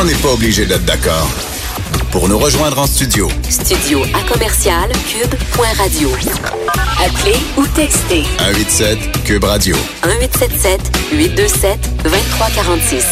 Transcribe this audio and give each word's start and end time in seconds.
on 0.00 0.04
n'est 0.04 0.14
pas 0.14 0.32
obligé 0.32 0.64
d'être 0.64 0.84
d'accord. 0.86 1.28
Pour 2.10 2.26
nous 2.26 2.38
rejoindre 2.38 2.78
en 2.78 2.86
studio. 2.86 3.28
Studio 3.50 4.02
à 4.14 4.32
commercial 4.32 4.90
cube.radio. 5.06 6.08
Appelez 7.04 7.36
ou 7.58 7.66
textez. 7.66 8.24
187 8.38 8.98
cube 9.24 9.44
radio. 9.44 9.76
1877 10.06 10.80
827 11.12 12.02
2346. 12.02 13.04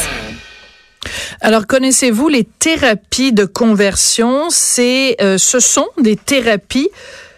Alors, 1.43 1.67
connaissez-vous 1.67 2.29
les 2.29 2.45
thérapies 2.45 3.33
de 3.33 3.45
conversion? 3.45 4.49
C'est, 4.49 5.17
euh, 5.21 5.37
ce 5.37 5.61
sont 5.61 5.89
des 6.01 6.17
thérapies 6.17 6.89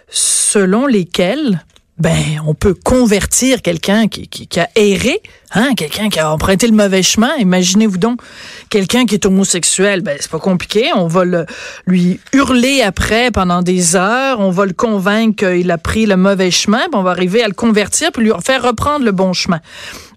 selon 0.09 0.87
lesquelles 0.87 1.64
ben, 1.98 2.41
on 2.46 2.55
peut 2.55 2.75
convertir 2.75 3.62
quelqu'un 3.62 4.09
qui, 4.09 4.27
qui, 4.29 4.61
a 4.61 4.69
erré, 4.75 5.21
hein, 5.53 5.75
quelqu'un 5.77 6.09
qui 6.09 6.19
a 6.21 6.32
emprunté 6.32 6.66
le 6.66 6.75
mauvais 6.75 7.03
chemin. 7.03 7.35
Imaginez-vous 7.39 7.98
donc 7.98 8.21
quelqu'un 8.69 9.07
qui 9.07 9.14
est 9.14 9.27
homosexuel, 9.27 10.01
ben 10.02 10.16
c'est 10.20 10.30
pas 10.30 10.38
compliqué. 10.38 10.91
On 10.95 11.06
va 11.06 11.25
le, 11.25 11.47
lui 11.87 12.20
hurler 12.33 12.83
après 12.83 13.30
pendant 13.30 13.62
des 13.62 13.97
heures, 13.97 14.41
on 14.41 14.51
va 14.51 14.66
le 14.66 14.73
convaincre 14.73 15.47
qu'il 15.47 15.70
a 15.70 15.78
pris 15.78 16.06
le 16.06 16.16
mauvais 16.16 16.51
chemin, 16.51 16.80
puis 16.80 16.95
on 16.95 17.02
va 17.02 17.11
arriver 17.11 17.42
à 17.42 17.48
le 17.48 17.55
convertir 17.55 18.12
puis 18.12 18.25
lui 18.25 18.33
faire 18.45 18.62
reprendre 18.62 19.05
le 19.05 19.12
bon 19.12 19.33
chemin. 19.33 19.61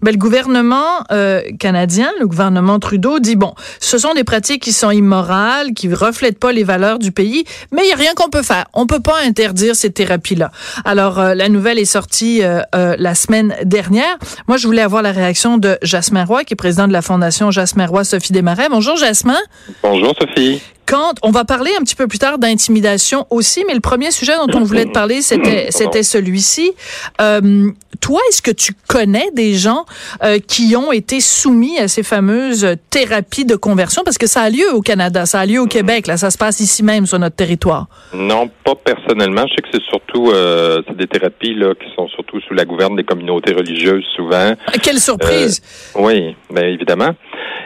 Ben, 0.02 0.12
le 0.12 0.18
gouvernement 0.18 1.04
euh, 1.12 1.42
canadien, 1.58 2.10
le 2.20 2.26
gouvernement 2.26 2.78
Trudeau 2.78 3.18
dit 3.18 3.36
bon, 3.36 3.54
ce 3.80 3.98
sont 3.98 4.14
des 4.14 4.24
pratiques 4.24 4.62
qui 4.62 4.72
sont 4.72 4.90
immorales, 4.90 5.72
qui 5.72 5.92
reflètent 5.92 6.38
pas 6.38 6.52
les 6.52 6.64
valeurs 6.64 6.98
du 6.98 7.10
pays, 7.10 7.44
mais 7.72 7.82
il 7.84 7.88
y 7.88 7.92
a 7.92 7.96
rien 7.96 8.12
qu'on 8.14 8.28
peut 8.28 8.42
faire. 8.42 8.66
On 8.74 8.86
peut 8.86 9.00
pas 9.00 9.16
interdire 9.24 9.74
ces 9.74 9.90
thérapies-là. 9.90 10.50
Alors 10.84 11.18
euh, 11.18 11.34
la 11.34 11.48
nouvelle 11.48 11.78
est 11.78 11.84
sortie 11.84 12.42
euh, 12.42 12.62
la 12.72 13.14
semaine 13.14 13.54
dernière. 13.64 14.18
Moi, 14.46 14.56
je 14.56 14.66
voulais 14.66 14.82
avoir 14.82 15.02
la 15.02 15.12
réaction 15.12 15.23
de 15.58 15.78
Jasmin 15.80 16.24
Roy, 16.24 16.44
qui 16.44 16.52
est 16.52 16.56
président 16.56 16.86
de 16.86 16.92
la 16.92 17.00
Fondation 17.00 17.50
Jasmin 17.50 17.86
Roy 17.86 18.04
Sophie 18.04 18.32
Desmarais. 18.32 18.68
Bonjour 18.68 18.96
Jasmin. 18.96 19.38
Bonjour 19.82 20.14
Sophie. 20.20 20.60
Quand 20.86 21.14
on 21.22 21.30
va 21.30 21.44
parler 21.44 21.70
un 21.78 21.82
petit 21.82 21.96
peu 21.96 22.06
plus 22.06 22.18
tard 22.18 22.38
d'intimidation 22.38 23.26
aussi, 23.30 23.64
mais 23.66 23.74
le 23.74 23.80
premier 23.80 24.10
sujet 24.10 24.32
dont 24.36 24.58
on 24.58 24.64
voulait 24.64 24.84
te 24.84 24.92
parler, 24.92 25.22
c'était 25.22 25.68
c'était 25.70 26.02
celui-ci. 26.02 26.72
Euh, 27.20 27.70
toi, 28.00 28.20
est-ce 28.28 28.42
que 28.42 28.50
tu 28.50 28.72
connais 28.88 29.30
des 29.32 29.54
gens 29.54 29.84
euh, 30.22 30.38
qui 30.38 30.76
ont 30.76 30.92
été 30.92 31.20
soumis 31.20 31.78
à 31.78 31.88
ces 31.88 32.02
fameuses 32.02 32.76
thérapies 32.90 33.44
de 33.44 33.56
conversion? 33.56 34.02
Parce 34.04 34.18
que 34.18 34.26
ça 34.26 34.42
a 34.42 34.50
lieu 34.50 34.74
au 34.74 34.82
Canada, 34.82 35.26
ça 35.26 35.40
a 35.40 35.46
lieu 35.46 35.60
au 35.60 35.66
Québec, 35.66 36.06
là, 36.06 36.16
ça 36.16 36.30
se 36.30 36.38
passe 36.38 36.60
ici 36.60 36.82
même 36.82 37.06
sur 37.06 37.18
notre 37.18 37.36
territoire. 37.36 37.86
Non, 38.12 38.50
pas 38.64 38.74
personnellement. 38.74 39.46
Je 39.46 39.54
sais 39.54 39.62
que 39.62 39.68
c'est 39.72 39.84
surtout 39.84 40.30
euh, 40.30 40.82
c'est 40.86 40.96
des 40.96 41.06
thérapies 41.06 41.54
là 41.54 41.74
qui 41.74 41.92
sont 41.94 42.08
surtout 42.08 42.40
sous 42.40 42.54
la 42.54 42.64
gouverne 42.64 42.96
des 42.96 43.04
communautés 43.04 43.54
religieuses 43.54 44.04
souvent. 44.16 44.54
Quelle 44.82 44.98
surprise 44.98 45.62
Oui, 45.94 46.36
mais 46.50 46.72
évidemment. 46.72 47.14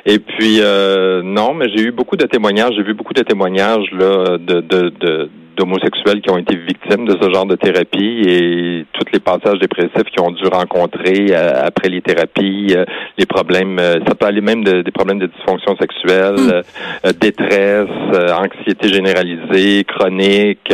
Et 0.06 0.18
puis 0.18 0.58
euh, 0.60 1.22
non, 1.22 1.54
mais 1.54 1.68
j'ai 1.68 1.82
eu 1.82 1.92
beaucoup 1.92 2.16
de 2.16 2.26
témoignages, 2.26 2.74
j'ai 2.76 2.82
vu 2.82 2.94
beaucoup 2.94 3.14
de 3.14 3.22
témoignages 3.22 3.90
là 3.92 4.38
de, 4.38 4.60
de, 4.60 5.30
d'homosexuels 5.58 6.20
qui 6.20 6.30
ont 6.30 6.38
été 6.38 6.56
victimes 6.56 7.06
de 7.06 7.16
ce 7.20 7.30
genre 7.32 7.46
de 7.46 7.56
thérapie 7.56 8.22
et 8.26 8.86
tous 8.92 9.04
les 9.12 9.20
passages 9.20 9.58
dépressifs 9.58 10.10
qu'ils 10.10 10.22
ont 10.22 10.30
dû 10.30 10.46
rencontrer 10.46 11.26
euh, 11.30 11.62
après 11.64 11.88
les 11.88 12.00
thérapies, 12.00 12.74
euh, 12.76 12.84
les 13.18 13.26
problèmes, 13.26 13.78
ça 14.06 14.14
peut 14.14 14.26
aller 14.26 14.40
même 14.40 14.62
des 14.64 14.90
problèmes 14.92 15.18
de 15.18 15.26
dysfonction 15.26 15.76
sexuelle, 15.76 16.36
hmm. 16.36 17.10
détresse, 17.20 17.88
anxiété 18.32 18.88
généralisée, 18.88 19.84
chronique. 19.84 20.72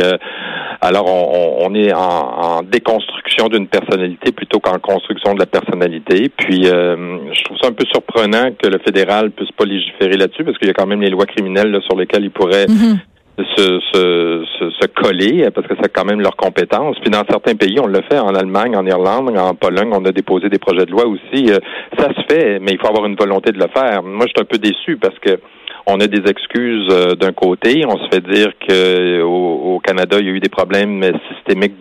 alors 0.81 1.07
on, 1.07 1.67
on 1.67 1.75
est 1.75 1.91
en, 1.93 1.99
en 1.99 2.61
déconstruction 2.61 3.47
d'une 3.47 3.67
personnalité 3.67 4.31
plutôt 4.31 4.59
qu'en 4.59 4.79
construction 4.79 5.33
de 5.33 5.39
la 5.39 5.45
personnalité. 5.45 6.29
Puis 6.29 6.63
je 6.65 7.43
trouve 7.43 7.57
ça 7.61 7.67
un 7.69 7.73
peu 7.73 7.85
surprenant 7.91 8.51
que 8.51 8.67
le 8.67 8.77
fédéral 8.79 9.31
puisse 9.31 9.51
pas 9.51 9.65
légiférer 9.65 10.17
là-dessus 10.17 10.43
parce 10.43 10.57
qu'il 10.57 10.67
y 10.67 10.71
a 10.71 10.73
quand 10.73 10.87
même 10.87 11.01
les 11.01 11.09
lois 11.09 11.25
criminelles 11.25 11.77
sur 11.87 11.97
lesquelles 11.97 12.23
ils 12.23 12.31
pourraient 12.31 12.67
mhm. 12.67 12.99
Se, 13.37 13.79
se, 13.93 14.69
se, 14.69 14.87
coller 14.87 15.49
parce 15.53 15.67
que 15.67 15.73
c'est 15.81 15.91
quand 15.91 16.05
même 16.05 16.21
leur 16.21 16.35
compétence. 16.35 16.97
Puis 17.01 17.09
dans 17.09 17.23
certains 17.29 17.55
pays, 17.55 17.79
on 17.79 17.87
le 17.87 18.01
fait 18.09 18.19
en 18.19 18.33
Allemagne, 18.33 18.75
en 18.75 18.85
Irlande, 18.85 19.37
en 19.37 19.55
Pologne, 19.55 19.89
on 19.91 20.05
a 20.05 20.11
déposé 20.11 20.49
des 20.49 20.59
projets 20.59 20.85
de 20.85 20.91
loi 20.91 21.05
aussi. 21.05 21.51
Euh, 21.51 21.57
ça 21.97 22.09
se 22.13 22.21
fait, 22.29 22.59
mais 22.59 22.71
il 22.71 22.79
faut 22.79 22.87
avoir 22.87 23.05
une 23.05 23.15
volonté 23.15 23.51
de 23.51 23.59
le 23.59 23.67
faire. 23.73 24.03
Moi, 24.03 24.25
je 24.27 24.33
suis 24.35 24.41
un 24.41 24.45
peu 24.45 24.57
déçu 24.57 24.97
parce 24.97 25.17
que 25.19 25.39
on 25.87 25.99
a 25.99 26.07
des 26.07 26.29
excuses 26.29 26.87
euh, 26.89 27.13
d'un 27.13 27.31
côté, 27.31 27.83
on 27.85 27.97
se 27.97 28.09
fait 28.11 28.21
dire 28.21 28.51
que 28.67 29.21
au, 29.21 29.79
Canada, 29.83 30.17
il 30.19 30.25
y 30.25 30.29
a 30.29 30.31
eu 30.31 30.39
des 30.39 30.49
problèmes 30.49 31.03
systémiques 31.31 31.75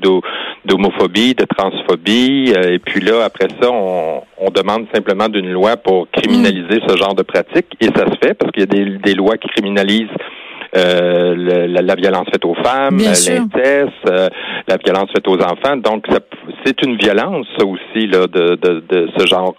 d'homophobie, 0.66 1.34
de 1.34 1.46
transphobie, 1.46 2.52
euh, 2.54 2.74
et 2.74 2.78
puis 2.78 3.00
là, 3.00 3.24
après 3.24 3.48
ça, 3.62 3.70
on, 3.70 4.22
demande 4.54 4.86
simplement 4.94 5.28
d'une 5.28 5.50
loi 5.50 5.76
pour 5.76 6.06
criminaliser 6.12 6.80
ce 6.86 6.96
genre 6.96 7.14
de 7.14 7.22
pratique, 7.22 7.66
et 7.80 7.86
ça 7.86 8.04
se 8.06 8.18
fait 8.22 8.34
parce 8.34 8.52
qu'il 8.52 8.60
y 8.60 8.62
a 8.62 8.66
des, 8.66 8.98
des 8.98 9.14
lois 9.14 9.36
qui 9.36 9.48
criminalisent 9.48 10.06
euh, 10.76 11.68
la, 11.68 11.94
violence 11.94 12.26
faite 12.32 12.44
aux 12.44 12.54
femmes, 12.54 12.98
l'inceste, 12.98 14.10
la 14.68 14.76
violence 14.84 15.10
faite 15.14 15.26
aux 15.28 15.40
enfants. 15.40 15.76
Donc, 15.76 16.06
c'est 16.64 16.82
une 16.82 16.96
violence 16.96 17.46
aussi 17.62 18.06
là, 18.06 18.26
de, 18.26 18.56
de, 18.56 18.82
de 18.88 19.08
ce 19.16 19.26
genre 19.26 19.54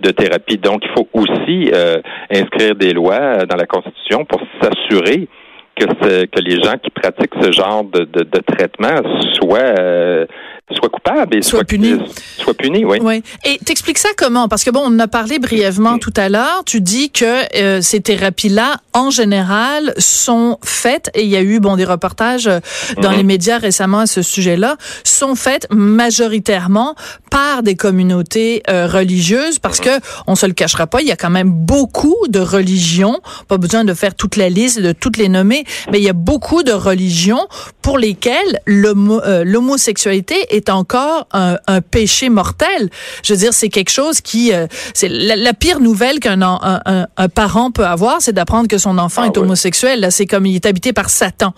de 0.00 0.10
thérapie. 0.10 0.58
Donc, 0.58 0.82
il 0.84 0.90
faut 0.96 1.08
aussi 1.12 1.70
euh, 1.72 1.98
inscrire 2.32 2.74
des 2.74 2.92
lois 2.92 3.44
dans 3.46 3.56
la 3.56 3.66
Constitution 3.66 4.24
pour 4.24 4.40
s'assurer 4.60 5.28
que, 5.76 6.26
que 6.26 6.40
les 6.40 6.62
gens 6.62 6.76
qui 6.82 6.90
pratiquent 6.90 7.34
ce 7.40 7.52
genre 7.52 7.84
de, 7.84 8.00
de, 8.04 8.24
de 8.24 8.40
traitement 8.40 9.00
soient 9.34 9.74
euh, 9.78 10.26
soit 10.74 10.88
coupable 10.88 11.36
et 11.36 11.42
soit, 11.42 11.64
puni. 11.64 11.98
Soit 12.38 12.54
puni, 12.54 12.84
oui. 12.84 12.98
oui. 13.02 13.22
Et 13.44 13.58
t'expliques 13.58 13.98
ça 13.98 14.10
comment? 14.16 14.48
Parce 14.48 14.64
que 14.64 14.70
bon, 14.70 14.80
on 14.84 14.94
en 14.94 14.98
a 14.98 15.08
parlé 15.08 15.38
brièvement 15.38 15.98
tout 15.98 16.12
à 16.16 16.28
l'heure. 16.28 16.62
Tu 16.64 16.80
dis 16.80 17.10
que 17.10 17.56
euh, 17.56 17.80
ces 17.80 18.00
thérapies-là, 18.00 18.76
en 18.92 19.10
général, 19.10 19.92
sont 19.98 20.58
faites, 20.64 21.10
et 21.14 21.22
il 21.22 21.28
y 21.28 21.36
a 21.36 21.42
eu 21.42 21.60
bon 21.60 21.76
des 21.76 21.84
reportages 21.84 22.46
euh, 22.46 22.60
dans 23.00 23.10
mhm. 23.10 23.16
les 23.16 23.22
médias 23.22 23.58
récemment 23.58 24.00
à 24.00 24.06
ce 24.06 24.22
sujet-là, 24.22 24.76
sont 25.04 25.34
faites 25.34 25.66
majoritairement 25.70 26.94
par 27.30 27.62
des 27.62 27.76
communautés 27.76 28.62
euh, 28.68 28.86
religieuses, 28.86 29.58
parce 29.58 29.80
mhm. 29.80 29.84
que 29.86 30.04
on 30.26 30.34
se 30.34 30.46
le 30.46 30.52
cachera 30.52 30.86
pas, 30.86 31.00
il 31.00 31.08
y 31.08 31.12
a 31.12 31.16
quand 31.16 31.30
même 31.30 31.50
beaucoup 31.50 32.16
de 32.28 32.40
religions. 32.40 33.20
Pas 33.48 33.58
besoin 33.58 33.84
de 33.84 33.94
faire 33.94 34.14
toute 34.14 34.36
la 34.36 34.48
liste, 34.48 34.80
de 34.80 34.92
toutes 34.92 35.16
les 35.16 35.28
nommer, 35.28 35.64
mais 35.90 35.98
il 35.98 36.04
y 36.04 36.08
a 36.08 36.14
beaucoup 36.14 36.62
de 36.62 36.72
religions 36.72 37.46
pour 37.82 37.98
lesquelles 37.98 38.60
l'homosexualité 38.66 40.36
est 40.50 40.59
est 40.60 40.70
encore 40.70 41.26
un, 41.32 41.56
péché 41.90 42.28
mortel. 42.28 42.90
Je 43.22 43.32
veux 43.32 43.38
dire, 43.38 43.54
c'est 43.54 43.68
quelque 43.68 43.90
chose 43.90 44.20
qui, 44.20 44.52
euh, 44.52 44.66
c'est 44.94 45.08
la, 45.08 45.52
pire 45.54 45.80
nouvelle 45.80 46.20
qu'un 46.20 46.42
un, 46.42 46.80
un, 47.16 47.28
parent 47.28 47.70
peut 47.70 47.86
avoir, 47.86 48.20
c'est 48.20 48.32
d'apprendre 48.32 48.68
que 48.68 48.78
son 48.78 48.98
enfant 48.98 49.22
ah 49.24 49.26
est 49.26 49.38
homosexuel. 49.38 50.00
Là, 50.00 50.10
c'est 50.10 50.26
comme 50.26 50.46
il 50.46 50.54
est 50.54 50.66
habité 50.66 50.92
par 50.92 51.10
Satan. 51.10 51.54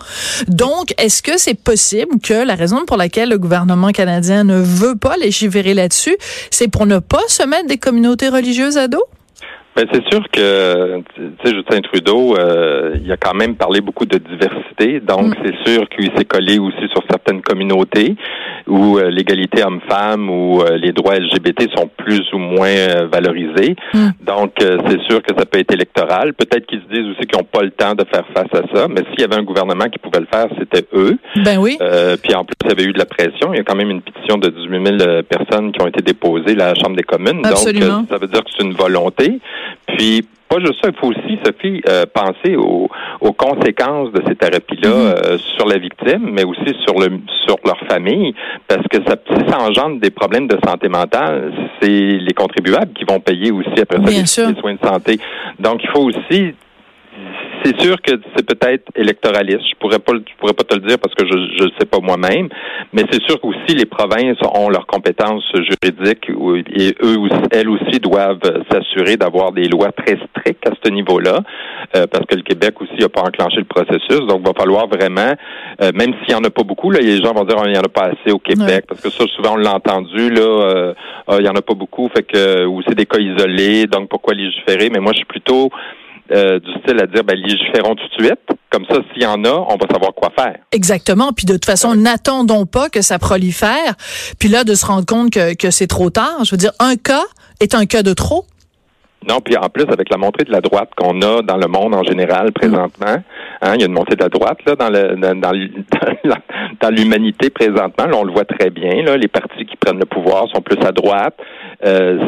Donc, 0.47 0.93
est-ce 0.97 1.21
que 1.21 1.37
c'est 1.37 1.53
possible 1.53 2.19
que 2.21 2.33
la 2.33 2.55
raison 2.55 2.85
pour 2.85 2.97
laquelle 2.97 3.29
le 3.29 3.37
gouvernement 3.37 3.91
canadien 3.91 4.43
ne 4.43 4.59
veut 4.59 4.95
pas 4.95 5.17
légiférer 5.17 5.73
là-dessus, 5.73 6.17
c'est 6.49 6.67
pour 6.67 6.85
ne 6.85 6.99
pas 6.99 7.23
se 7.27 7.43
mettre 7.43 7.67
des 7.67 7.77
communautés 7.77 8.29
religieuses 8.29 8.77
à 8.77 8.87
dos? 8.87 9.03
Ben, 9.75 9.87
c'est 9.91 10.07
sûr 10.11 10.23
que, 10.31 11.01
tu 11.15 11.21
sais, 11.43 11.55
Justin 11.55 11.81
Trudeau, 11.81 12.37
euh, 12.37 12.95
il 13.03 13.11
a 13.11 13.17
quand 13.17 13.33
même 13.33 13.55
parlé 13.55 13.81
beaucoup 13.81 14.05
de 14.05 14.19
diversité, 14.19 14.99
donc 14.99 15.29
mm. 15.29 15.35
c'est 15.43 15.71
sûr 15.71 15.89
qu'il 15.89 16.11
s'est 16.15 16.25
collé 16.25 16.59
aussi 16.59 16.87
sur 16.91 17.01
certaines 17.09 17.41
communautés 17.41 18.15
où 18.67 18.99
euh, 18.99 19.09
l'égalité 19.09 19.63
homme-femme 19.63 20.29
ou 20.29 20.61
euh, 20.61 20.77
les 20.77 20.91
droits 20.91 21.15
LGBT 21.15 21.75
sont 21.75 21.89
plus 21.97 22.21
ou 22.33 22.37
moins 22.37 23.07
valorisés. 23.11 23.75
Mm. 23.95 24.09
Donc, 24.21 24.53
c'est 24.59 25.01
sûr 25.09 25.23
que 25.23 25.33
ça 25.35 25.45
peut 25.45 25.59
être 25.59 25.73
électoral. 25.73 26.33
Peut-être 26.35 26.67
qu'ils 26.67 26.81
se 26.81 26.93
disent 26.93 27.09
aussi 27.09 27.25
qu'ils 27.25 27.39
n'ont 27.39 27.47
pas 27.51 27.63
le 27.63 27.71
temps 27.71 27.95
de 27.95 28.05
faire 28.05 28.25
face 28.35 28.53
à 28.53 28.75
ça, 28.75 28.87
mais 28.87 29.01
s'il 29.09 29.21
y 29.21 29.23
avait 29.23 29.37
un 29.37 29.43
gouvernement 29.43 29.85
qui 29.85 29.97
pouvait 29.97 30.19
le 30.19 30.27
faire, 30.31 30.47
c'était 30.59 30.85
eux. 30.93 31.17
Ben 31.43 31.57
oui. 31.57 31.77
puis 32.21 32.35
en 32.35 32.45
plus, 32.45 32.55
il 32.63 32.69
y 32.69 32.71
avait 32.71 32.83
eu 32.83 32.93
de 32.93 32.99
la 32.99 33.05
pression. 33.05 33.53
Il 33.53 33.57
y 33.57 33.59
a 33.59 33.63
quand 33.63 33.75
même 33.75 33.89
une 33.89 34.01
pétition 34.01 34.37
de 34.37 34.49
18 34.49 34.99
000 34.99 35.23
personnes 35.23 35.71
qui 35.71 35.81
ont 35.81 35.87
été 35.87 36.03
déposées 36.03 36.53
à 36.61 36.73
la 36.73 36.75
Chambre 36.75 36.95
des 36.95 37.03
communes. 37.03 37.41
Absolument. 37.43 37.99
Donc, 37.99 38.09
ça 38.09 38.17
veut 38.17 38.27
dire 38.27 38.43
que 38.43 38.49
c'est 38.55 38.63
une 38.63 38.73
volonté. 38.73 39.39
Puis, 39.87 40.27
pas 40.49 40.59
juste 40.59 40.79
ça, 40.83 40.89
il 40.89 40.99
faut 40.99 41.07
aussi, 41.07 41.39
Sophie, 41.43 41.81
euh, 41.89 42.05
penser 42.13 42.55
aux, 42.55 42.89
conséquences 43.33 44.11
de 44.11 44.21
ces 44.27 44.35
thérapies-là 44.35 44.89
mm-hmm. 44.89 45.25
euh, 45.25 45.37
sur 45.57 45.65
la 45.65 45.77
victime, 45.77 46.29
mais 46.31 46.43
aussi 46.43 46.75
sur 46.85 46.99
le 46.99 47.19
sur 47.45 47.57
leur 47.65 47.79
famille, 47.89 48.33
parce 48.67 48.87
que 48.87 48.97
ça, 49.07 49.15
si 49.27 49.49
ça 49.49 49.59
engendre 49.59 49.99
des 49.99 50.11
problèmes 50.11 50.47
de 50.47 50.57
santé 50.65 50.87
mentale, 50.87 51.51
c'est 51.81 51.87
les 51.89 52.33
contribuables 52.33 52.93
qui 52.93 53.03
vont 53.05 53.19
payer 53.19 53.51
aussi 53.51 53.81
après 53.81 53.97
ça 53.97 54.47
les, 54.49 54.59
soins 54.59 54.75
de 54.75 54.87
santé. 54.87 55.19
Donc, 55.59 55.83
il 55.83 55.89
faut 55.89 56.03
aussi 56.03 56.53
c'est 57.63 57.79
sûr 57.81 58.01
que 58.01 58.11
c'est 58.35 58.45
peut-être 58.45 58.83
électoraliste. 58.95 59.61
Je 59.69 59.75
pourrais 59.79 59.99
pas, 59.99 60.13
je 60.13 60.35
pourrais 60.37 60.53
pas 60.53 60.63
te 60.63 60.75
le 60.75 60.81
dire 60.81 60.97
parce 60.99 61.15
que 61.15 61.25
je 61.25 61.63
ne 61.63 61.69
sais 61.79 61.85
pas 61.85 61.99
moi-même, 61.99 62.49
mais 62.91 63.03
c'est 63.11 63.21
sûr 63.23 63.39
qu'aussi 63.39 63.75
les 63.75 63.85
provinces 63.85 64.37
ont 64.55 64.69
leurs 64.69 64.85
compétences 64.85 65.49
juridiques 65.53 66.29
et 66.29 66.95
eux 67.03 67.17
aussi, 67.19 67.41
elles 67.51 67.69
aussi 67.69 67.99
doivent 67.99 68.41
s'assurer 68.71 69.17
d'avoir 69.17 69.51
des 69.51 69.67
lois 69.67 69.91
très 69.91 70.17
strictes 70.29 70.67
à 70.67 70.73
ce 70.83 70.91
niveau-là, 70.91 71.39
euh, 71.95 72.05
parce 72.11 72.25
que 72.25 72.35
le 72.35 72.41
Québec 72.41 72.81
aussi 72.81 72.99
n'a 72.99 73.09
pas 73.09 73.21
enclenché 73.21 73.57
le 73.57 73.65
processus. 73.65 74.27
Donc, 74.27 74.41
il 74.41 74.47
va 74.47 74.53
falloir 74.57 74.87
vraiment, 74.87 75.33
euh, 75.81 75.91
même 75.93 76.13
s'il 76.21 76.33
y 76.33 76.35
en 76.35 76.43
a 76.43 76.49
pas 76.49 76.63
beaucoup, 76.63 76.91
là, 76.91 76.99
les 76.99 77.21
gens 77.21 77.33
vont 77.33 77.45
dire 77.45 77.57
oh, 77.59 77.65
il 77.65 77.75
y 77.75 77.77
en 77.77 77.81
a 77.81 77.89
pas 77.89 78.11
assez 78.11 78.31
au 78.31 78.39
Québec, 78.39 78.85
parce 78.87 79.01
que 79.01 79.09
ça 79.09 79.25
souvent 79.35 79.53
on 79.53 79.57
l'a 79.57 79.75
entendu 79.75 80.29
là, 80.29 80.41
euh, 80.41 80.93
ah, 81.27 81.37
il 81.39 81.45
y 81.45 81.49
en 81.49 81.55
a 81.55 81.61
pas 81.61 81.75
beaucoup, 81.75 82.09
fait 82.13 82.23
que 82.23 82.65
ou 82.65 82.81
c'est 82.87 82.95
des 82.95 83.05
cas 83.05 83.19
isolés, 83.19 83.85
donc 83.85 84.09
pourquoi 84.09 84.33
légiférer? 84.33 84.89
Mais 84.89 84.99
moi, 84.99 85.13
je 85.13 85.17
suis 85.17 85.25
plutôt 85.25 85.69
euh, 86.31 86.59
du 86.59 86.71
style 86.81 87.01
à 87.01 87.07
dire, 87.07 87.23
ben, 87.23 87.35
légiférons 87.35 87.95
tout 87.95 88.07
de 88.17 88.25
suite. 88.25 88.39
Comme 88.71 88.85
ça, 88.89 88.97
s'il 89.11 89.23
y 89.23 89.25
en 89.25 89.43
a, 89.43 89.49
on 89.49 89.75
va 89.75 89.87
savoir 89.91 90.13
quoi 90.15 90.31
faire. 90.37 90.55
Exactement. 90.71 91.31
Puis 91.33 91.45
de 91.45 91.53
toute 91.53 91.65
façon, 91.65 91.95
n'attendons 91.95 92.65
pas 92.65 92.89
que 92.89 93.01
ça 93.01 93.19
prolifère. 93.19 93.95
Puis 94.39 94.49
là, 94.49 94.63
de 94.63 94.73
se 94.73 94.85
rendre 94.85 95.05
compte 95.05 95.31
que, 95.31 95.53
que 95.55 95.69
c'est 95.69 95.87
trop 95.87 96.09
tard. 96.09 96.43
Je 96.43 96.51
veux 96.51 96.57
dire, 96.57 96.71
un 96.79 96.95
cas 96.95 97.23
est 97.59 97.75
un 97.75 97.85
cas 97.85 98.03
de 98.03 98.13
trop. 98.13 98.45
Non, 99.27 99.39
puis 99.39 99.55
en 99.55 99.69
plus, 99.69 99.83
avec 99.83 100.09
la 100.09 100.17
montée 100.17 100.43
de 100.43 100.51
la 100.51 100.61
droite 100.61 100.89
qu'on 100.97 101.21
a 101.21 101.41
dans 101.41 101.57
le 101.57 101.67
monde 101.67 101.95
en 101.95 102.03
général 102.03 102.51
présentement, 102.51 103.23
hein, 103.61 103.73
il 103.75 103.81
y 103.81 103.83
a 103.83 103.87
une 103.87 103.93
montée 103.93 104.15
de 104.15 104.23
la 104.23 104.29
droite 104.29 104.57
là, 104.65 104.75
dans, 104.75 104.89
le, 104.89 105.15
dans, 105.15 105.51
dans 106.81 106.89
l'humanité 106.95 107.49
présentement. 107.49 108.05
Là, 108.05 108.17
on 108.17 108.23
le 108.23 108.33
voit 108.33 108.45
très 108.45 108.69
bien. 108.69 109.03
Là, 109.03 109.15
les 109.15 109.29
partis 109.29 109.65
qui 109.65 109.77
prennent 109.77 109.99
le 109.99 110.05
pouvoir 110.05 110.47
sont 110.53 110.61
plus 110.61 110.79
à 110.85 110.91
droite. 110.91 111.35
Euh, 111.85 112.19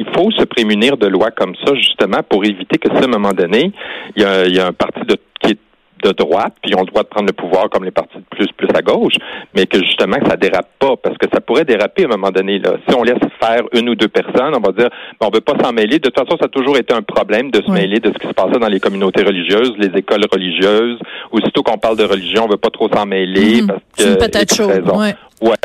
il 0.00 0.06
faut 0.16 0.30
se 0.30 0.44
prémunir 0.44 0.96
de 0.96 1.06
lois 1.06 1.30
comme 1.30 1.54
ça, 1.64 1.74
justement, 1.74 2.20
pour 2.28 2.44
éviter 2.44 2.78
que, 2.78 2.88
à 2.88 3.04
un 3.04 3.06
moment 3.06 3.32
donné, 3.32 3.70
il 4.16 4.22
y 4.22 4.24
a, 4.24 4.46
il 4.46 4.56
y 4.56 4.58
a 4.58 4.66
un 4.66 4.72
parti 4.72 5.00
de, 5.06 5.16
qui 5.42 5.52
est 5.52 5.58
de 6.02 6.12
droite, 6.12 6.54
puis 6.62 6.72
ils 6.72 6.76
ont 6.76 6.80
le 6.80 6.86
droit 6.86 7.02
de 7.02 7.08
prendre 7.08 7.26
le 7.26 7.34
pouvoir 7.34 7.68
comme 7.68 7.84
les 7.84 7.90
partis 7.90 8.16
de 8.16 8.24
plus 8.30 8.46
plus 8.56 8.68
à 8.74 8.80
gauche, 8.80 9.12
mais 9.54 9.66
que 9.66 9.78
justement 9.78 10.16
que 10.16 10.26
ça 10.26 10.36
dérape 10.38 10.70
pas, 10.78 10.96
parce 10.96 11.18
que 11.18 11.26
ça 11.30 11.42
pourrait 11.42 11.66
déraper 11.66 12.04
à 12.04 12.06
un 12.06 12.16
moment 12.16 12.30
donné. 12.30 12.58
Là. 12.58 12.76
Si 12.88 12.94
on 12.94 13.02
laisse 13.02 13.18
faire 13.38 13.60
une 13.74 13.90
ou 13.90 13.94
deux 13.94 14.08
personnes, 14.08 14.54
on 14.54 14.60
va 14.60 14.72
dire 14.72 14.88
bon, 15.20 15.28
on 15.28 15.30
veut 15.30 15.42
pas 15.42 15.52
s'en 15.62 15.74
mêler. 15.74 15.98
De 15.98 16.08
toute 16.08 16.18
façon, 16.18 16.38
ça 16.40 16.46
a 16.46 16.48
toujours 16.48 16.78
été 16.78 16.94
un 16.94 17.02
problème 17.02 17.50
de 17.50 17.60
se 17.60 17.70
mêler 17.70 18.00
de 18.00 18.10
ce 18.10 18.18
qui 18.18 18.28
se 18.28 18.32
passait 18.32 18.58
dans 18.58 18.68
les 18.68 18.80
communautés 18.80 19.22
religieuses, 19.22 19.74
les 19.78 19.98
écoles 19.98 20.24
religieuses. 20.32 20.98
Aussitôt 21.32 21.62
qu'on 21.62 21.76
parle 21.76 21.98
de 21.98 22.04
religion, 22.04 22.44
on 22.44 22.48
veut 22.48 22.56
pas 22.56 22.70
trop 22.70 22.88
s'en 22.88 23.04
mêler 23.04 23.60
mhm. 23.60 23.66
parce 23.66 23.80
que 23.80 24.02
c'est 24.02 24.08
une 24.12 24.16
patate 24.16 24.54
chaude. 24.54 24.90
Ouais. 24.94 25.14
ouais. 25.42 25.56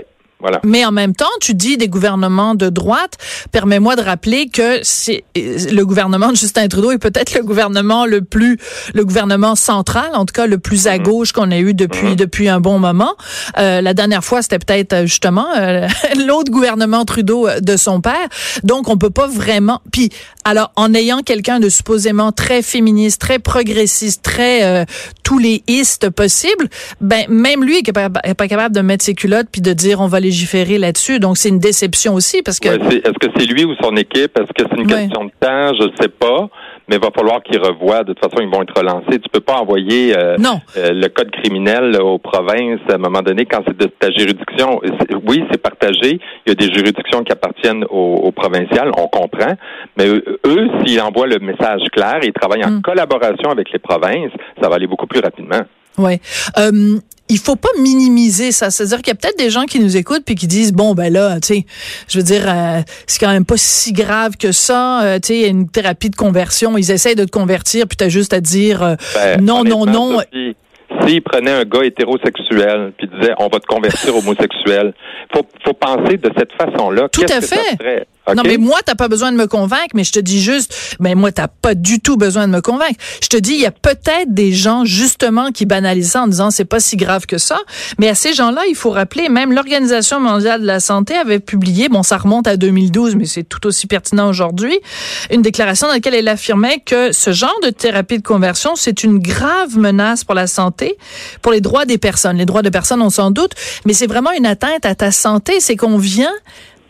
Mais 0.63 0.85
en 0.85 0.91
même 0.91 1.15
temps, 1.15 1.25
tu 1.41 1.53
dis 1.53 1.77
des 1.77 1.87
gouvernements 1.87 2.55
de 2.55 2.69
droite. 2.69 3.13
Permets-moi 3.51 3.95
de 3.95 4.01
rappeler 4.01 4.47
que 4.47 4.79
c'est 4.83 5.23
le 5.35 5.83
gouvernement 5.83 6.29
de 6.29 6.35
Justin 6.35 6.67
Trudeau 6.67 6.91
est 6.91 6.97
peut-être 6.97 7.33
le 7.33 7.43
gouvernement 7.43 8.05
le 8.05 8.21
plus, 8.21 8.57
le 8.93 9.05
gouvernement 9.05 9.55
central, 9.55 10.11
en 10.13 10.25
tout 10.25 10.33
cas 10.33 10.45
le 10.45 10.57
plus 10.57 10.87
à 10.87 10.97
mhm. 10.97 11.03
gauche 11.03 11.31
qu'on 11.31 11.51
ait 11.51 11.59
eu 11.59 11.73
depuis 11.73 12.09
mhm. 12.09 12.15
depuis 12.15 12.49
un 12.49 12.59
bon 12.59 12.79
moment. 12.79 13.15
Euh, 13.57 13.81
la 13.81 13.93
dernière 13.93 14.23
fois, 14.23 14.41
c'était 14.41 14.59
peut-être 14.59 14.93
euh, 14.93 15.05
justement 15.05 15.47
euh, 15.57 15.87
l'autre 16.27 16.51
gouvernement 16.51 17.05
Trudeau 17.05 17.47
euh, 17.47 17.59
de 17.59 17.77
son 17.77 18.01
père. 18.01 18.27
Donc, 18.63 18.89
on 18.89 18.97
peut 18.97 19.09
pas 19.09 19.27
vraiment. 19.27 19.81
Puis, 19.91 20.09
alors, 20.43 20.71
en 20.75 20.93
ayant 20.93 21.21
quelqu'un 21.21 21.59
de 21.59 21.69
supposément 21.69 22.31
très 22.31 22.61
féministe, 22.61 23.19
très 23.19 23.39
progressiste, 23.39 24.21
très 24.21 24.63
euh, 24.63 24.85
tous 25.25 25.39
les 25.39 25.63
istes 25.67 26.09
possibles, 26.11 26.69
ben 27.01 27.25
même 27.27 27.65
lui 27.65 27.79
est 27.79 27.91
pas, 27.91 28.09
est 28.23 28.35
pas 28.35 28.47
capable 28.47 28.73
de 28.73 28.81
mettre 28.81 29.03
ses 29.03 29.15
culottes 29.15 29.47
puis 29.51 29.61
de 29.61 29.73
dire 29.73 29.99
on 29.99 30.07
va 30.07 30.21
légiférer 30.21 30.77
là-dessus. 30.77 31.19
Donc, 31.19 31.37
c'est 31.37 31.49
une 31.49 31.59
déception 31.59 32.13
aussi 32.13 32.41
parce 32.43 32.59
que. 32.61 32.69
est-ce 32.69 33.19
que 33.19 33.27
c'est 33.35 33.45
lui 33.45 33.65
ou 33.65 33.73
son 33.81 33.95
équipe? 33.97 34.37
Est-ce 34.39 34.53
que 34.53 34.69
c'est 34.69 34.79
une 34.79 34.87
question 34.87 35.25
de 35.25 35.31
temps? 35.39 35.73
Je 35.79 35.87
ne 35.87 35.91
sais 35.99 36.09
pas. 36.09 36.49
Mais 36.87 36.97
il 36.97 37.01
va 37.01 37.09
falloir 37.15 37.41
qu'ils 37.43 37.59
revoient. 37.59 38.03
De 38.03 38.13
toute 38.13 38.19
façon, 38.19 38.37
ils 38.41 38.49
vont 38.49 38.61
être 38.61 38.77
relancés. 38.77 39.19
Tu 39.19 39.29
peux 39.31 39.39
pas 39.39 39.55
envoyer 39.59 40.15
euh, 40.15 40.35
euh, 40.77 40.91
le 40.91 41.07
code 41.07 41.31
criminel 41.31 41.99
aux 42.01 42.19
provinces 42.19 42.79
à 42.89 42.95
un 42.95 42.97
moment 42.97 43.21
donné 43.21 43.45
quand 43.45 43.61
c'est 43.67 43.77
de 43.77 43.87
ta 43.87 44.11
juridiction. 44.11 44.79
Oui, 45.27 45.43
c'est 45.51 45.61
partagé. 45.61 46.19
Il 46.45 46.49
y 46.49 46.51
a 46.51 46.55
des 46.55 46.73
juridictions 46.73 47.23
qui 47.23 47.31
appartiennent 47.31 47.85
aux, 47.89 48.31
provinciales. 48.31 48.91
On 48.97 49.07
comprend. 49.07 49.53
Mais 49.97 50.07
eux, 50.07 50.69
s'ils 50.85 51.01
envoient 51.01 51.27
le 51.27 51.39
message 51.39 51.81
clair 51.91 52.19
et 52.21 52.27
ils 52.27 52.33
travaillent 52.33 52.65
en 52.65 52.71
mm. 52.71 52.81
collaboration 52.81 53.49
avec 53.49 53.71
les 53.71 53.79
provinces, 53.79 54.31
ça 54.61 54.69
va 54.69 54.75
aller 54.75 54.87
beaucoup 54.87 55.07
plus 55.07 55.21
rapidement. 55.21 55.61
Oui. 55.97 56.19
Euh, 56.57 56.99
il 57.29 57.39
faut 57.39 57.55
pas 57.55 57.69
minimiser 57.79 58.51
ça. 58.51 58.69
C'est-à-dire 58.69 58.97
qu'il 58.97 59.07
y 59.07 59.11
a 59.11 59.15
peut-être 59.15 59.37
des 59.37 59.49
gens 59.49 59.65
qui 59.65 59.79
nous 59.79 59.97
écoutent 59.97 60.23
puis 60.25 60.35
qui 60.35 60.47
disent 60.47 60.73
bon 60.73 60.93
ben 60.93 61.11
là, 61.11 61.39
tu 61.39 61.47
sais, 61.47 61.65
je 62.07 62.19
veux 62.19 62.23
dire, 62.23 62.43
euh, 62.47 62.81
c'est 63.07 63.19
quand 63.19 63.31
même 63.31 63.45
pas 63.45 63.57
si 63.57 63.93
grave 63.93 64.37
que 64.37 64.51
ça. 64.51 65.03
Euh, 65.03 65.19
tu 65.19 65.27
sais, 65.27 65.49
une 65.49 65.69
thérapie 65.69 66.09
de 66.09 66.15
conversion, 66.15 66.77
ils 66.77 66.91
essayent 66.91 67.15
de 67.15 67.25
te 67.25 67.31
convertir 67.31 67.87
puis 67.87 67.97
t'as 67.97 68.09
juste 68.09 68.33
à 68.33 68.41
dire 68.41 68.83
euh, 68.83 68.95
ben, 69.15 69.41
non, 69.41 69.63
non, 69.63 69.85
non. 69.85 70.19
S'ils 71.01 71.23
prenaient 71.23 71.51
un 71.51 71.63
gars 71.63 71.83
hétérosexuel 71.83 72.93
puis 72.97 73.07
disaient 73.07 73.33
on 73.39 73.47
va 73.47 73.59
te 73.59 73.65
convertir 73.65 74.15
homosexuel, 74.15 74.93
faut 75.33 75.45
faut 75.63 75.73
penser 75.73 76.17
de 76.17 76.31
cette 76.37 76.51
façon-là. 76.53 77.09
Tout 77.09 77.21
à 77.23 77.41
fait. 77.41 78.07
Non, 78.33 78.43
mais 78.43 78.57
moi, 78.57 78.79
t'as 78.83 78.95
pas 78.95 79.07
besoin 79.07 79.31
de 79.31 79.37
me 79.37 79.47
convaincre, 79.47 79.93
mais 79.93 80.03
je 80.03 80.11
te 80.11 80.19
dis 80.19 80.41
juste, 80.41 80.97
mais 80.99 81.13
moi, 81.13 81.31
t'as 81.31 81.47
pas 81.47 81.75
du 81.75 81.99
tout 81.99 82.17
besoin 82.17 82.47
de 82.47 82.53
me 82.53 82.61
convaincre. 82.61 82.99
Je 83.21 83.27
te 83.27 83.37
dis, 83.37 83.53
il 83.53 83.59
y 83.59 83.65
a 83.65 83.71
peut-être 83.71 84.33
des 84.33 84.51
gens, 84.51 84.83
justement, 84.83 85.51
qui 85.51 85.65
banalisent 85.65 86.11
ça 86.11 86.23
en 86.23 86.27
disant 86.27 86.49
c'est 86.51 86.65
pas 86.65 86.79
si 86.79 86.97
grave 86.97 87.25
que 87.27 87.37
ça. 87.37 87.59
Mais 87.99 88.09
à 88.09 88.15
ces 88.15 88.33
gens-là, 88.33 88.63
il 88.67 88.75
faut 88.75 88.89
rappeler, 88.91 89.29
même 89.29 89.53
l'Organisation 89.53 90.19
mondiale 90.19 90.61
de 90.61 90.65
la 90.65 90.79
santé 90.79 91.15
avait 91.15 91.39
publié, 91.39 91.87
bon, 91.89 92.03
ça 92.03 92.17
remonte 92.17 92.47
à 92.47 92.57
2012, 92.57 93.15
mais 93.15 93.25
c'est 93.25 93.43
tout 93.43 93.65
aussi 93.67 93.87
pertinent 93.87 94.29
aujourd'hui, 94.29 94.79
une 95.31 95.41
déclaration 95.41 95.87
dans 95.87 95.93
laquelle 95.93 96.15
elle 96.15 96.27
affirmait 96.27 96.79
que 96.85 97.11
ce 97.11 97.31
genre 97.31 97.59
de 97.63 97.69
thérapie 97.69 98.17
de 98.17 98.23
conversion, 98.23 98.75
c'est 98.75 99.03
une 99.03 99.19
grave 99.19 99.77
menace 99.77 100.23
pour 100.23 100.35
la 100.35 100.47
santé, 100.47 100.97
pour 101.41 101.51
les 101.51 101.61
droits 101.61 101.85
des 101.85 101.97
personnes. 101.97 102.37
Les 102.37 102.45
droits 102.45 102.61
des 102.61 102.71
personnes, 102.71 103.01
on 103.01 103.09
s'en 103.09 103.31
doute, 103.31 103.51
mais 103.85 103.93
c'est 103.93 104.07
vraiment 104.07 104.31
une 104.31 104.45
atteinte 104.45 104.85
à 104.85 104.95
ta 104.95 105.11
santé. 105.11 105.59
C'est 105.59 105.75
qu'on 105.75 105.97
vient 105.97 106.33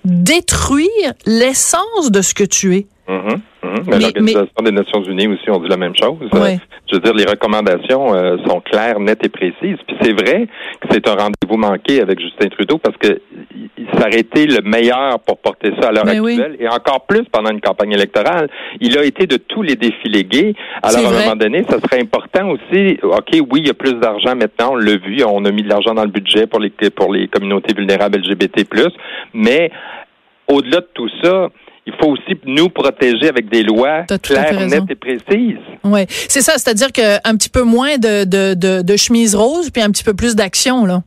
détruire 0.06 1.14
l'essence 1.26 2.12
de 2.12 2.22
ce 2.22 2.34
que 2.34 2.44
tu 2.44 2.76
es. 2.76 2.88
Mm-hmm. 3.66 4.02
L'Organisation 4.02 4.64
des 4.64 4.72
Nations 4.72 5.04
Unies 5.04 5.28
aussi 5.28 5.50
ont 5.50 5.60
dit 5.60 5.70
la 5.70 5.78
même 5.78 5.96
chose. 5.96 6.18
je 6.32 6.96
veux 6.96 7.02
dire, 7.02 7.14
les 7.14 7.26
recommandations 7.26 8.14
euh, 8.14 8.38
sont 8.48 8.62
claires, 8.62 9.00
nettes 9.00 9.26
et 9.26 9.30
précises. 9.30 9.78
Puis 9.88 9.98
c'est 10.02 10.14
vrai 10.14 10.48
que 10.82 10.88
c'est 10.92 11.08
un 11.08 11.16
rendez-vous 11.16 11.58
manqué 11.58 12.02
avec 12.02 12.20
Justin 12.20 12.50
Trudeau 12.50 12.78
parce 12.78 12.98
que 12.98 13.22
ça 13.94 14.08
aurait 14.08 14.20
été 14.20 14.46
le 14.46 14.62
meilleur 14.62 15.20
pour 15.20 15.38
porter 15.38 15.72
ça 15.80 15.90
à 15.90 15.92
l'heure 15.92 16.08
actuelle 16.08 16.58
et 16.60 16.68
encore 16.68 17.06
plus 17.08 17.24
pendant 17.32 17.52
une 17.52 17.62
campagne 17.62 17.92
électorale. 17.92 18.50
Il 18.80 18.98
a 18.98 19.04
été 19.04 19.28
de 19.28 19.38
tous 19.38 19.62
les 19.62 19.76
défilés 19.76 20.24
gays. 20.24 20.54
Alors 20.84 21.06
à 21.06 21.10
un 21.10 21.20
moment 21.22 21.36
donné, 21.36 21.64
ça 21.70 21.80
serait 21.80 22.02
important 22.02 22.50
aussi. 22.50 22.98
Ok, 23.04 23.30
oui, 23.34 23.62
il 23.62 23.68
y 23.68 23.70
a 23.70 23.74
plus 23.74 23.94
d'argent 23.94 24.36
maintenant. 24.36 24.74
On 24.74 24.76
l'a 24.76 24.98
vu, 24.98 25.24
on 25.24 25.44
a 25.46 25.52
mis 25.52 25.64
de 25.64 25.70
l'argent 25.70 25.94
dans 25.94 26.04
le 26.04 26.12
budget 26.12 26.48
pour 26.48 26.60
les 26.60 26.72
pour 26.96 27.14
les 27.14 27.28
communautés 27.28 27.74
vulnérables 27.74 28.20
LGBT+. 28.20 28.66
Mais 29.34 29.72
au-delà 30.48 30.82
de 30.82 30.88
tout 30.94 31.10
ça, 31.24 31.50
il 31.86 31.94
faut 32.02 32.12
aussi 32.12 32.40
nous 32.46 32.70
protéger 32.70 33.30
avec 33.30 33.50
des 33.50 33.64
lois 33.64 34.04
claires, 34.22 34.60
nettes 34.68 34.90
et 34.90 34.96
précises. 34.96 35.60
Oui, 35.84 36.06
c'est 36.08 36.42
ça, 36.42 36.54
c'est-à-dire 36.58 36.92
qu'un 36.92 37.36
petit 37.36 37.50
peu 37.50 37.64
moins 37.64 37.98
de, 37.98 38.24
de, 38.24 38.54
de, 38.56 38.82
de 38.82 38.98
chemise 38.98 39.36
rose, 39.36 39.70
puis 39.70 39.82
un 39.82 39.92
petit 39.92 40.04
peu 40.04 40.14
plus 40.14 40.36
d'action, 40.36 40.86
là. 40.86 41.02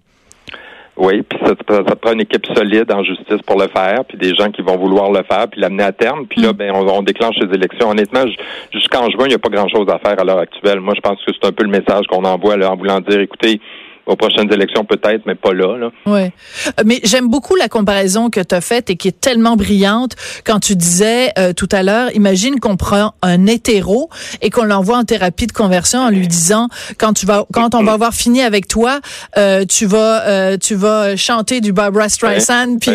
Oui, 0.98 1.22
puis 1.22 1.38
ça, 1.44 1.54
ça, 1.68 1.94
prend 1.94 2.12
une 2.12 2.22
équipe 2.22 2.44
solide 2.56 2.90
en 2.92 3.04
justice 3.04 3.40
pour 3.46 3.56
le 3.56 3.68
faire, 3.68 4.04
puis 4.08 4.18
des 4.18 4.34
gens 4.34 4.50
qui 4.50 4.62
vont 4.62 4.76
vouloir 4.76 5.12
le 5.12 5.22
faire, 5.22 5.46
puis 5.48 5.60
l'amener 5.60 5.84
à 5.84 5.92
terme. 5.92 6.26
Puis 6.26 6.42
là, 6.42 6.52
mm. 6.52 6.56
ben, 6.56 6.72
on, 6.74 7.02
déclenche 7.02 7.36
les 7.40 7.54
élections. 7.54 7.90
Honnêtement, 7.90 8.24
jusqu'en 8.72 9.08
juin, 9.08 9.26
il 9.26 9.28
n'y 9.28 9.34
a 9.34 9.38
pas 9.38 9.48
grand-chose 9.48 9.86
à 9.88 10.00
faire 10.00 10.18
à 10.18 10.24
l'heure 10.24 10.40
actuelle. 10.40 10.80
Moi, 10.80 10.94
je 10.96 11.00
pense 11.00 11.24
que 11.24 11.30
c'est 11.32 11.46
un 11.46 11.52
peu 11.52 11.62
le 11.62 11.70
message 11.70 12.06
qu'on 12.08 12.24
envoie 12.24 12.56
là, 12.56 12.72
en 12.72 12.76
voulant 12.76 12.98
dire, 13.00 13.20
écoutez, 13.20 13.60
aux 14.08 14.16
prochaines 14.16 14.52
élections 14.52 14.84
peut-être, 14.84 15.22
mais 15.26 15.34
pas 15.34 15.52
là. 15.52 15.76
là. 15.76 15.90
Oui. 16.06 16.22
Euh, 16.22 16.82
mais 16.84 17.00
j'aime 17.04 17.28
beaucoup 17.28 17.54
la 17.56 17.68
comparaison 17.68 18.30
que 18.30 18.40
tu 18.40 18.54
as 18.54 18.60
faite 18.60 18.90
et 18.90 18.96
qui 18.96 19.08
est 19.08 19.20
tellement 19.20 19.56
brillante 19.56 20.16
quand 20.44 20.60
tu 20.60 20.74
disais 20.74 21.30
euh, 21.38 21.52
tout 21.52 21.68
à 21.70 21.82
l'heure, 21.82 22.08
imagine 22.14 22.58
qu'on 22.58 22.76
prend 22.76 23.12
un 23.22 23.46
hétéro 23.46 24.08
et 24.40 24.50
qu'on 24.50 24.64
l'envoie 24.64 24.96
en 24.96 25.04
thérapie 25.04 25.46
de 25.46 25.52
conversion 25.52 26.00
en 26.00 26.08
lui 26.08 26.26
disant 26.26 26.68
quand 26.98 27.12
tu 27.12 27.26
vas 27.26 27.44
quand 27.52 27.74
on 27.74 27.82
va 27.82 27.92
avoir 27.92 28.14
fini 28.14 28.42
avec 28.42 28.66
toi, 28.66 29.00
euh, 29.36 29.64
tu 29.66 29.84
vas 29.84 30.26
euh, 30.26 30.56
tu 30.56 30.74
vas 30.74 31.16
chanter 31.16 31.60
du 31.60 31.72
Barbara 31.72 32.08
Streisand 32.08 32.78
puis 32.80 32.92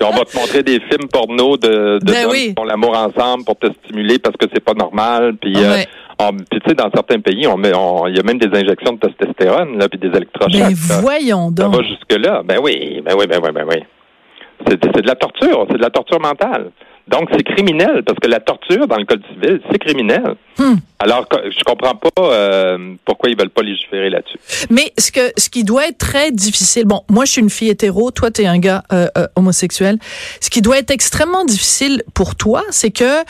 on 0.00 0.10
va 0.10 0.24
te 0.24 0.36
montrer 0.36 0.62
des 0.62 0.80
films 0.80 1.08
porno 1.12 1.56
de, 1.56 1.98
de 2.00 2.12
ben 2.12 2.30
qui 2.30 2.54
font 2.56 2.64
l'amour 2.64 2.96
ensemble 2.96 3.44
pour 3.44 3.58
te 3.58 3.66
stimuler 3.84 4.18
parce 4.20 4.36
que 4.36 4.46
c'est 4.52 4.62
pas 4.64 4.74
normal 4.74 5.34
puis 5.40 5.56
ah, 6.18 6.30
puis 6.48 6.60
tu 6.60 6.68
sais, 6.68 6.74
dans 6.74 6.90
certains 6.94 7.18
pays, 7.18 7.46
on 7.46 7.56
met, 7.56 7.70
il 7.70 8.16
y 8.16 8.20
a 8.20 8.22
même 8.22 8.38
des 8.38 8.56
injections 8.56 8.92
de 8.92 8.98
testostérone, 8.98 9.78
là, 9.78 9.88
puis 9.88 9.98
des 10.08 10.16
électrochocs. 10.16 10.52
Ben 10.52 10.74
voyons 11.00 11.50
donc. 11.50 11.74
Ça 11.74 11.80
va 11.80 11.86
jusque 11.86 12.18
là. 12.18 12.42
Ben 12.44 12.58
oui, 12.62 13.02
ben 13.04 13.14
oui, 13.18 13.26
ben 13.26 13.40
oui, 13.42 13.50
ben 13.52 13.64
oui. 13.68 13.76
C'est 14.66 14.80
de 14.80 15.06
la 15.06 15.16
torture, 15.16 15.66
c'est 15.68 15.76
de 15.76 15.82
la 15.82 15.90
torture 15.90 16.20
mentale. 16.20 16.70
Donc, 17.06 17.28
c'est 17.32 17.42
criminel, 17.42 18.02
parce 18.06 18.18
que 18.18 18.28
la 18.28 18.40
torture, 18.40 18.86
dans 18.86 18.96
le 18.96 19.04
Code 19.04 19.20
civil, 19.28 19.60
c'est 19.70 19.78
criminel. 19.78 20.36
Hmm. 20.58 20.76
Alors, 20.98 21.26
je 21.44 21.62
comprends 21.64 21.94
pas 21.96 22.08
euh, 22.18 22.94
pourquoi 23.04 23.28
ils 23.28 23.36
veulent 23.36 23.50
pas 23.50 23.60
légiférer 23.60 24.08
là-dessus. 24.08 24.38
Mais 24.70 24.90
ce 24.96 25.12
que 25.12 25.32
ce 25.36 25.50
qui 25.50 25.64
doit 25.64 25.88
être 25.88 25.98
très 25.98 26.30
difficile, 26.30 26.86
bon, 26.86 27.02
moi, 27.10 27.26
je 27.26 27.32
suis 27.32 27.42
une 27.42 27.50
fille 27.50 27.68
hétéro, 27.68 28.10
toi, 28.10 28.30
tu 28.30 28.42
es 28.42 28.46
un 28.46 28.58
gars 28.58 28.84
euh, 28.92 29.06
euh, 29.18 29.26
homosexuel. 29.36 29.98
Ce 30.40 30.48
qui 30.48 30.62
doit 30.62 30.78
être 30.78 30.90
extrêmement 30.90 31.44
difficile 31.44 32.02
pour 32.14 32.36
toi, 32.36 32.62
c'est 32.70 32.90
que 32.90 33.22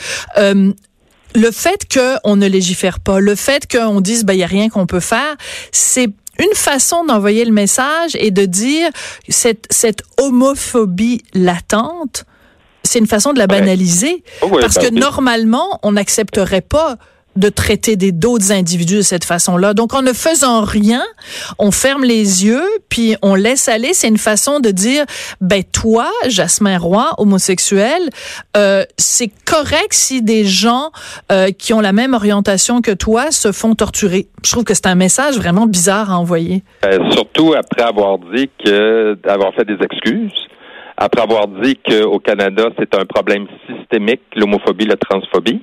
le 1.35 1.51
fait 1.51 1.85
qu'on 1.93 2.37
ne 2.37 2.47
légifère 2.47 3.01
pas, 3.01 3.19
le 3.19 3.35
fait 3.35 3.69
qu'on 3.69 3.99
dise 3.99 4.23
ben 4.23 4.33
il 4.33 4.39
y 4.39 4.43
a 4.43 4.47
rien 4.47 4.69
qu'on 4.69 4.85
peut 4.85 5.01
faire, 5.01 5.35
c'est 5.73 6.07
une 6.39 6.53
façon 6.53 7.05
d'envoyer 7.05 7.45
le 7.45 7.51
message 7.51 8.15
et 8.19 8.31
de 8.31 8.45
dire 8.45 8.89
cette 9.29 9.65
cette 9.69 10.03
homophobie 10.17 11.23
latente, 11.33 12.25
c'est 12.83 12.99
une 12.99 13.07
façon 13.07 13.33
de 13.33 13.39
la 13.39 13.47
banaliser. 13.47 14.23
Oh 14.41 14.49
parce 14.49 14.75
que 14.75 14.89
ben 14.89 14.99
normalement 14.99 15.79
on 15.83 15.93
n'accepterait 15.93 16.61
pas 16.61 16.97
de 17.35 17.49
traiter 17.49 17.95
des 17.95 18.11
d'autres 18.11 18.51
individus 18.51 18.97
de 18.97 19.01
cette 19.01 19.25
façon-là. 19.25 19.73
Donc, 19.73 19.93
en 19.93 20.01
ne 20.01 20.13
faisant 20.13 20.61
rien, 20.63 21.03
on 21.59 21.71
ferme 21.71 22.03
les 22.03 22.45
yeux, 22.45 22.65
puis 22.89 23.15
on 23.21 23.35
laisse 23.35 23.67
aller. 23.67 23.93
C'est 23.93 24.07
une 24.07 24.17
façon 24.17 24.59
de 24.59 24.69
dire, 24.69 25.05
ben 25.41 25.63
toi, 25.63 26.09
Jasmin 26.27 26.77
Roy, 26.77 27.05
homosexuel, 27.17 28.09
euh, 28.55 28.83
c'est 28.97 29.31
correct 29.45 29.93
si 29.93 30.21
des 30.21 30.45
gens 30.45 30.91
euh, 31.31 31.51
qui 31.51 31.73
ont 31.73 31.81
la 31.81 31.93
même 31.93 32.13
orientation 32.13 32.81
que 32.81 32.91
toi 32.91 33.31
se 33.31 33.51
font 33.51 33.75
torturer. 33.75 34.27
Je 34.43 34.51
trouve 34.51 34.63
que 34.63 34.73
c'est 34.73 34.87
un 34.87 34.95
message 34.95 35.35
vraiment 35.35 35.67
bizarre 35.67 36.11
à 36.11 36.19
envoyer. 36.19 36.63
Euh, 36.85 36.97
surtout 37.11 37.53
après 37.53 37.83
avoir 37.83 38.17
dit 38.33 38.49
que 38.63 39.17
d'avoir 39.23 39.53
fait 39.53 39.65
des 39.65 39.77
excuses 39.83 40.31
après 40.97 41.21
avoir 41.21 41.47
dit 41.47 41.77
qu'au 41.77 42.19
Canada, 42.19 42.69
c'est 42.79 42.95
un 42.95 43.05
problème 43.05 43.47
systémique, 43.67 44.21
l'homophobie, 44.35 44.85
la 44.85 44.95
transphobie. 44.95 45.61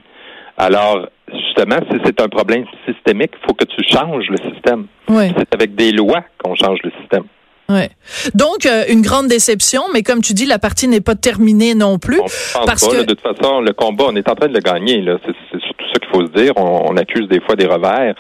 Alors, 0.56 1.08
justement, 1.32 1.78
si 1.90 1.98
c'est 2.04 2.20
un 2.20 2.28
problème 2.28 2.64
systémique, 2.86 3.32
il 3.40 3.46
faut 3.46 3.54
que 3.54 3.64
tu 3.64 3.82
changes 3.88 4.26
le 4.28 4.36
système. 4.52 4.86
Oui. 5.08 5.32
C'est 5.36 5.54
avec 5.54 5.74
des 5.74 5.92
lois 5.92 6.22
qu'on 6.42 6.54
change 6.54 6.78
le 6.84 6.90
système. 7.00 7.24
Ouais. 7.68 7.90
Donc, 8.34 8.66
euh, 8.66 8.84
une 8.88 9.02
grande 9.02 9.28
déception, 9.28 9.82
mais 9.94 10.02
comme 10.02 10.20
tu 10.20 10.34
dis, 10.34 10.44
la 10.44 10.58
partie 10.58 10.88
n'est 10.88 11.00
pas 11.00 11.14
terminée 11.14 11.74
non 11.74 11.98
plus. 11.98 12.18
On 12.18 12.24
pense 12.24 12.60
parce 12.66 12.86
pas, 12.86 12.92
que 12.92 12.96
là, 12.98 13.04
de 13.04 13.14
toute 13.14 13.20
façon, 13.20 13.60
le 13.60 13.72
combat, 13.72 14.04
on 14.08 14.16
est 14.16 14.28
en 14.28 14.34
train 14.34 14.48
de 14.48 14.54
le 14.54 14.60
gagner. 14.60 15.02
c'est 15.24 15.60
surtout 15.60 15.84
ça 15.92 15.98
qu'il 16.00 16.08
faut 16.12 16.26
se 16.26 16.32
dire. 16.32 16.52
On, 16.56 16.90
on 16.90 16.96
accuse 16.96 17.28
des 17.28 17.40
fois 17.40 17.56
des 17.56 17.66
revers, 17.66 18.14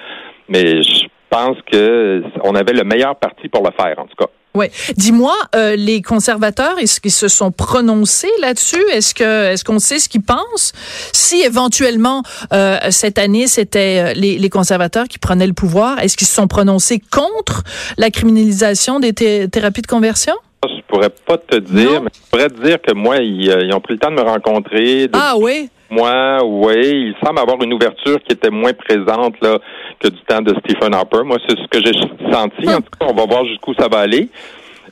mais 0.48 0.82
je 0.82 1.06
pense 1.28 1.56
que 1.70 2.22
on 2.44 2.54
avait 2.54 2.72
le 2.72 2.84
meilleur 2.84 3.16
parti 3.16 3.48
pour 3.48 3.62
le 3.62 3.70
faire, 3.78 3.98
en 3.98 4.06
tout 4.06 4.16
cas. 4.18 4.30
Ouais. 4.54 4.70
Dis-moi, 4.96 5.34
euh, 5.54 5.76
les 5.76 6.02
conservateurs, 6.02 6.78
est-ce 6.78 7.00
qu'ils 7.00 7.10
se 7.12 7.28
sont 7.28 7.50
prononcés 7.50 8.30
là-dessus? 8.40 8.82
Est-ce 8.92 9.14
que, 9.14 9.46
est-ce 9.52 9.64
qu'on 9.64 9.78
sait 9.78 9.98
ce 9.98 10.08
qu'ils 10.08 10.22
pensent? 10.22 10.72
Si 11.12 11.40
éventuellement 11.40 12.22
euh, 12.52 12.76
cette 12.90 13.18
année 13.18 13.46
c'était 13.46 14.10
euh, 14.10 14.12
les, 14.14 14.38
les 14.38 14.50
conservateurs 14.50 15.08
qui 15.08 15.18
prenaient 15.18 15.46
le 15.46 15.54
pouvoir, 15.54 15.98
est-ce 16.00 16.16
qu'ils 16.16 16.26
se 16.26 16.34
sont 16.34 16.48
prononcés 16.48 17.00
contre 17.10 17.62
la 17.96 18.10
criminalisation 18.10 19.00
des 19.00 19.12
thé- 19.14 19.48
thérapies 19.48 19.82
de 19.82 19.86
conversion? 19.86 20.34
Je 20.64 20.80
pourrais 20.86 21.10
pas 21.10 21.38
te 21.38 21.56
dire, 21.56 21.90
Non. 21.92 22.00
mais 22.02 22.10
je 22.14 22.30
pourrais 22.30 22.48
te 22.48 22.62
dire 22.62 22.76
que 22.80 22.92
moi, 22.94 23.16
ils, 23.16 23.50
euh, 23.50 23.64
ils 23.64 23.74
ont 23.74 23.80
pris 23.80 23.94
le 23.94 23.98
temps 23.98 24.10
de 24.10 24.16
me 24.16 24.22
rencontrer. 24.22 25.08
de 25.08 25.10
Ah 25.14 25.34
oui. 25.38 25.70
Moi, 25.92 26.38
oui, 26.44 26.80
il 27.12 27.14
semble 27.22 27.38
avoir 27.40 27.62
une 27.62 27.72
ouverture 27.74 28.18
qui 28.26 28.32
était 28.32 28.50
moins 28.50 28.72
présente 28.72 29.34
là 29.42 29.58
que 30.00 30.08
du 30.08 30.20
temps 30.26 30.40
de 30.40 30.54
Stephen 30.60 30.94
Harper. 30.94 31.22
Moi, 31.24 31.36
c'est 31.46 31.56
ce 31.58 31.66
que 31.68 31.80
j'ai 31.84 31.92
senti. 32.32 32.68
En 32.68 32.80
tout 32.80 32.90
cas, 32.98 33.06
on 33.10 33.14
va 33.14 33.26
voir 33.26 33.44
jusqu'où 33.44 33.74
ça 33.74 33.88
va 33.92 33.98
aller. 33.98 34.28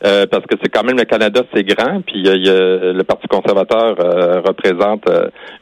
Euh, 0.03 0.25
parce 0.31 0.45
que 0.47 0.57
c'est 0.63 0.71
quand 0.71 0.83
même 0.83 0.97
le 0.97 1.05
Canada, 1.05 1.43
c'est 1.55 1.63
grand, 1.63 2.01
puis 2.01 2.27
euh, 2.27 2.35
il 2.35 2.47
y 2.47 2.49
a- 2.49 2.93
le 2.95 3.03
Parti 3.05 3.29
conservateur 3.29 3.97
euh, 4.01 4.41
représente 4.41 5.05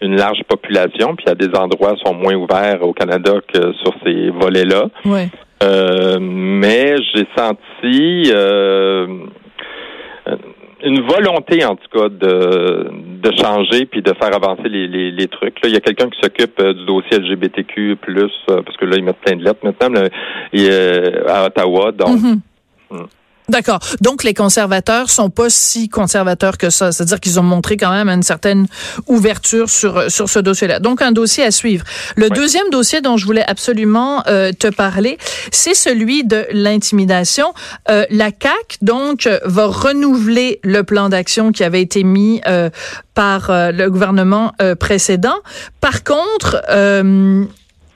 une 0.01 0.15
large 0.17 0.43
population, 0.49 1.17
puis 1.17 1.25
il 1.27 1.31
y 1.31 1.33
a 1.33 1.35
des 1.35 1.53
endroits 1.59 1.95
qui 1.97 2.03
sont 2.07 2.15
moins 2.15 2.35
ouverts 2.37 2.79
au 2.83 2.93
Canada 2.93 3.33
que 3.53 3.73
sur 3.83 3.93
ces 4.05 4.31
volets-là. 4.31 4.85
Ouais. 5.05 5.29
Mais 6.21 6.95
j'ai 7.13 7.27
senti 7.37 8.33
une 10.85 11.01
volonté, 11.03 11.65
en 11.65 11.77
tout 11.77 11.89
cas, 11.93 12.09
de, 12.09 12.91
de 13.23 13.33
changer 13.37 13.87
puis 13.87 14.01
de 14.03 14.13
faire 14.15 14.35
avancer 14.35 14.69
les, 14.69 14.87
les, 14.87 15.11
les 15.11 15.27
trucs. 15.29 15.61
Là, 15.63 15.69
il 15.69 15.75
y 15.75 15.77
a 15.77 15.81
quelqu'un 15.81 16.09
qui 16.09 16.21
s'occupe 16.21 16.59
euh, 16.61 16.73
du 16.73 16.85
dossier 16.87 17.19
LGBTQ+, 17.19 17.97
euh, 18.09 18.63
parce 18.63 18.77
que 18.77 18.85
là, 18.85 18.97
ils 18.97 19.03
mettent 19.05 19.19
plein 19.25 19.37
de 19.37 19.45
lettres 19.45 19.61
maintenant, 19.65 19.89
là, 20.01 20.09
et, 20.53 20.69
euh, 20.71 21.27
à 21.29 21.47
Ottawa. 21.47 21.93
Donc, 21.93 22.21
Mhm. 22.21 22.41
Mm. 22.91 22.97
D'accord. 23.49 23.81
Donc 24.01 24.25
les 24.25 24.35
conservateurs 24.35 25.09
sont 25.11 25.31
pas 25.31 25.49
si 25.49 25.89
conservateurs 25.89 26.59
que 26.59 26.71
ça. 26.71 26.93
C'est-à-dire 26.93 27.21
qu'ils 27.21 27.41
ont 27.41 27.45
montré 27.45 27.77
quand 27.77 27.91
même 27.91 28.09
une 28.09 28.23
certaine 28.23 28.67
ouverture 29.07 29.71
sur 29.71 30.11
sur 30.11 30.29
ce 30.29 30.39
dossier-là. 30.39 30.81
Donc 30.81 31.01
un 31.01 31.13
dossier 31.13 31.45
à 31.45 31.51
suivre. 31.51 31.85
Le 32.17 32.29
deuxième 32.29 32.69
dossier 32.71 33.01
dont 33.01 33.17
je 33.17 33.25
voulais 33.25 33.45
absolument 33.47 34.23
euh, 34.27 34.53
te 34.53 34.69
parler, 34.69 35.19
c'est 35.51 35.75
celui 35.75 36.25
de 36.25 36.47
l'intimidation. 36.53 37.55
Euh, 37.91 38.05
la 38.11 38.33
CAC 38.33 38.79
donc 38.83 39.29
va 39.45 39.67
renouveler 39.67 40.61
le 40.63 40.83
plan 40.83 41.09
d'action 41.09 41.53
qui 41.53 41.65
avait 41.65 41.83
été 41.83 42.05
mis 42.05 42.41
euh, 42.47 42.71
par 43.15 43.51
le 43.51 43.89
gouvernement 43.89 44.53
euh, 44.61 44.75
précédent. 44.75 45.39
Par 45.81 46.05
contre, 46.05 46.63
euh, 46.71 47.45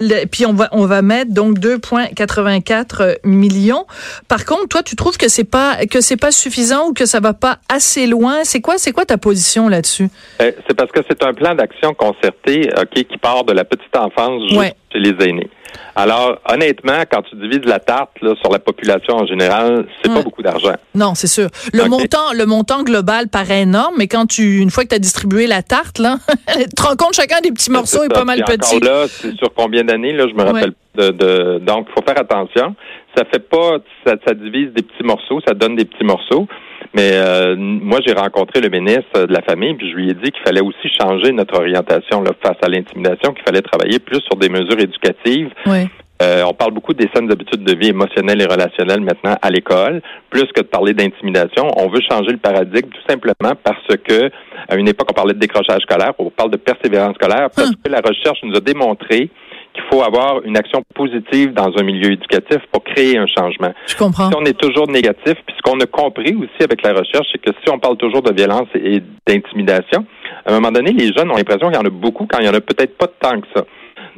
le- 0.09 0.27
puis 0.27 0.47
on 0.47 0.53
va 0.53 0.69
on 0.73 0.87
va 0.87 1.01
mettre 1.03 1.33
donc 1.33 1.59
2,84 1.59 3.19
millions. 3.25 3.87
Par 4.29 4.45
contre, 4.45 4.69
toi, 4.69 4.83
tu 4.83 4.97
trouves 4.97 5.17
que 5.17 5.29
c'est 5.29 5.45
pas 5.45 5.87
que 5.87 6.01
c'est 6.01 6.17
pas 6.17 6.31
suffisant 6.31 6.89
ou 6.89 6.93
que 6.93 7.07
ça 7.07 7.21
va 7.21 7.33
pas 7.35 7.59
assez 7.69 8.07
loin? 8.07 8.45
C'est 8.45 8.61
quoi 8.61 8.75
c'est 8.79 8.93
quoi 8.93 9.05
ta 9.05 9.19
position 9.19 9.69
là-dessus? 9.69 10.09
Euh, 10.41 10.53
c'est 10.67 10.75
parce 10.77 10.91
que 10.93 11.01
c'est 11.09 11.23
un 11.25 11.35
plan 11.35 11.55
d'action 11.55 11.95
concerté 11.95 12.71
ok, 12.77 13.05
qui 13.05 13.19
part 13.19 13.45
de 13.45 13.53
la 13.53 13.65
petite 13.65 13.97
enfance 13.97 14.43
jusqu'à 14.43 14.59
Ouais. 14.59 14.75
les 14.95 15.15
aînés. 15.29 15.51
Alors, 15.95 16.38
honnêtement, 16.49 17.02
quand 17.11 17.23
tu 17.23 17.37
divises 17.37 17.64
la 17.64 17.79
tarte 17.79 18.11
là, 18.23 18.35
sur 18.43 18.50
la 18.52 18.59
population 18.59 19.14
en 19.17 19.26
général, 19.26 19.87
c'est 20.02 20.09
Ouais. 20.11 20.17
pas 20.17 20.23
beaucoup 20.23 20.43
d'argent. 20.43 20.73
Non, 20.95 21.14
c'est 21.14 21.26
sûr. 21.26 21.49
Le 21.73 21.85
montant 21.88 22.33
le 22.35 22.47
montant 22.47 22.83
global 22.83 23.29
paraît 23.29 23.62
énorme, 23.62 23.95
mais 23.99 24.09
quand 24.09 24.26
tu 24.26 24.59
une 24.59 24.71
fois 24.71 24.85
que 24.85 24.88
tu 24.91 24.95
as 24.95 24.99
distribué 24.99 25.47
la 25.47 25.62
tarte 25.62 25.99
là, 25.99 26.17
tu 26.55 26.69
te 26.69 26.83
rends 26.83 26.97
compte 26.97 27.14
chacun 27.14 27.41
des 27.43 27.52
petits 27.52 27.71
morceaux 27.71 28.02
est 28.05 28.09
pas 28.12 28.25
mal 28.25 28.43
petit. 28.45 28.81
Là, 28.81 29.05
c'est 29.09 29.35
sur 29.37 29.52
combien 29.55 29.85
d'années, 29.85 30.12
là, 30.12 30.26
je 30.29 30.35
me 30.35 30.43
rappelle 30.43 30.73
de, 30.97 31.11
de 31.11 31.59
donc 31.61 31.87
il 31.91 31.93
faut 31.95 32.07
faire 32.07 32.19
attention. 32.21 32.75
Ça 33.17 33.25
fait 33.31 33.41
pas 33.49 33.76
ça, 34.07 34.14
ça 34.26 34.35
divise 34.35 34.73
des 34.75 34.83
petits 34.83 35.05
morceaux, 35.05 35.41
ça 35.47 35.55
donne 35.55 35.76
des 35.76 35.85
petits 35.85 36.05
morceaux. 36.05 36.47
Mais 36.95 37.11
euh, 37.15 37.57
moi, 37.57 38.01
j'ai 38.07 38.13
rencontré 38.13 38.61
le 38.61 38.69
ministre 38.69 39.27
de 39.27 39.33
la 39.33 39.41
Famille, 39.43 39.75
puis 39.75 39.91
je 39.91 39.97
lui 39.97 40.11
ai 40.11 40.15
dit 40.15 40.31
qu'il 40.31 40.43
fallait 40.45 40.61
aussi 40.61 40.89
changer 41.01 41.33
notre 41.33 41.59
orientation 41.59 42.21
là, 42.23 42.33
face 42.43 42.59
à 42.63 42.69
l'intimidation, 42.69 43.33
qu'il 43.33 43.45
fallait 43.45 43.63
travailler 43.63 43.99
plus 43.99 44.21
sur 44.21 44.37
des 44.37 44.49
mesures 44.51 44.79
éducatives. 44.79 45.51
Ouais. 45.67 45.87
Euh, 46.23 46.45
on 46.47 46.53
parle 46.55 46.71
beaucoup 46.73 46.93
des 46.95 47.09
saines 47.13 47.33
habitudes 47.33 47.65
de 47.65 47.75
vie 47.75 47.89
émotionnelles 47.89 48.41
et 48.43 48.47
relationnelles 48.47 49.01
maintenant 49.01 49.35
à 49.43 49.51
l'école, 49.51 50.03
plus 50.31 50.45
que 50.55 50.61
de 50.61 50.67
parler 50.67 50.93
d'intimidation. 50.95 51.67
On 51.77 51.89
veut 51.89 52.01
changer 52.09 52.31
le 52.31 52.37
paradigme 52.37 52.91
tout 52.91 53.01
simplement 53.09 53.55
parce 53.65 53.97
que 54.07 54.31
à 54.69 54.77
une 54.77 54.87
époque 54.87 55.09
on 55.11 55.15
parlait 55.15 55.35
de 55.35 55.41
décrochage 55.41 55.81
scolaire, 55.83 56.13
on 56.19 56.31
parle 56.31 56.51
de 56.53 56.59
persévérance 56.59 57.17
scolaire 57.17 57.49
parce 57.57 57.71
Hum. 57.71 57.75
que 57.85 57.91
la 57.91 58.01
recherche 58.07 58.39
nous 58.45 58.55
a 58.55 58.61
démontré 58.61 59.31
qu'il 59.73 59.83
faut 59.91 60.02
avoir 60.02 60.43
une 60.45 60.57
action 60.57 60.83
positive 60.95 61.52
dans 61.52 61.71
un 61.76 61.83
milieu 61.83 62.12
éducatif 62.12 62.59
pour 62.71 62.85
créer 62.85 63.17
un 63.19 63.26
changement. 63.26 63.73
Je 63.87 63.97
comprends. 63.97 64.29
Si 64.31 64.37
on 64.37 64.45
est 64.45 64.59
toujours 64.59 64.88
négatif, 64.88 65.35
puis 65.47 65.55
ce 65.57 65.62
qu'on 65.62 65.81
a 65.81 65.87
compris 65.87 66.35
aussi 66.35 66.62
avec 66.62 66.83
la 66.83 66.93
recherche, 66.93 67.26
c'est 67.33 67.38
que 67.38 67.50
si 67.62 67.71
on 67.71 67.79
parle 67.79 67.97
toujours 67.97 68.23
de 68.23 68.33
violence 68.33 68.69
et 68.75 69.02
d'intimidation, 69.26 70.05
à 70.45 70.50
un 70.50 70.55
moment 70.55 70.73
donné, 70.73 70.93
les 70.93 71.12
jeunes 71.12 71.31
ont 71.31 71.37
l'impression 71.37 71.69
qu'il 71.69 71.76
y 71.76 71.83
en 71.83 71.87
a 71.87 71.91
beaucoup 71.91 72.26
quand 72.26 72.38
il 72.41 72.47
y 72.47 72.49
en 72.49 72.55
a 72.55 72.61
peut-être 72.61 72.97
pas 72.97 73.07
tant 73.07 73.41
que 73.41 73.47
ça. 73.55 73.64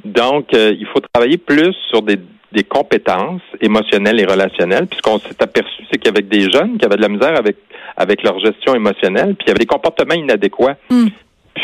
Donc, 0.05 0.55
euh, 0.55 0.75
il 0.79 0.87
faut 0.87 1.01
travailler 1.13 1.39
plus 1.39 1.75
sur 1.91 2.03
des, 2.03 2.19
des 2.53 2.65
compétences 2.65 3.43
émotionnelles 3.61 4.21
et 4.21 4.25
relationnelles. 4.25 4.87
Puis 4.87 4.99
ce 4.99 5.03
qu'on 5.03 5.19
s'est 5.19 5.41
aperçu, 5.41 5.85
c'est 5.91 5.99
qu'avec 5.99 6.29
des 6.29 6.51
jeunes 6.51 6.79
qui 6.79 6.85
avaient 6.85 6.97
de 6.97 7.03
la 7.03 7.09
misère 7.09 7.37
avec 7.39 7.57
avec 7.97 8.23
leur 8.23 8.39
gestion 8.41 8.75
émotionnelle, 8.75 9.35
puis 9.35 9.47
il 9.47 9.49
y 9.49 9.51
avait 9.51 9.61
des 9.61 9.67
comportements 9.67 10.15
inadéquats. 10.15 10.77
Hmm. 10.91 11.09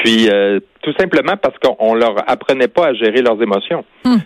Puis 0.02 0.28
euh, 0.30 0.60
tout 0.82 0.92
simplement 0.98 1.36
parce 1.36 1.56
qu'on 1.58 1.94
leur 1.94 2.14
apprenait 2.30 2.68
pas 2.68 2.88
à 2.88 2.94
gérer 2.94 3.22
leurs 3.22 3.40
émotions. 3.42 3.84
Hmm. 4.04 4.16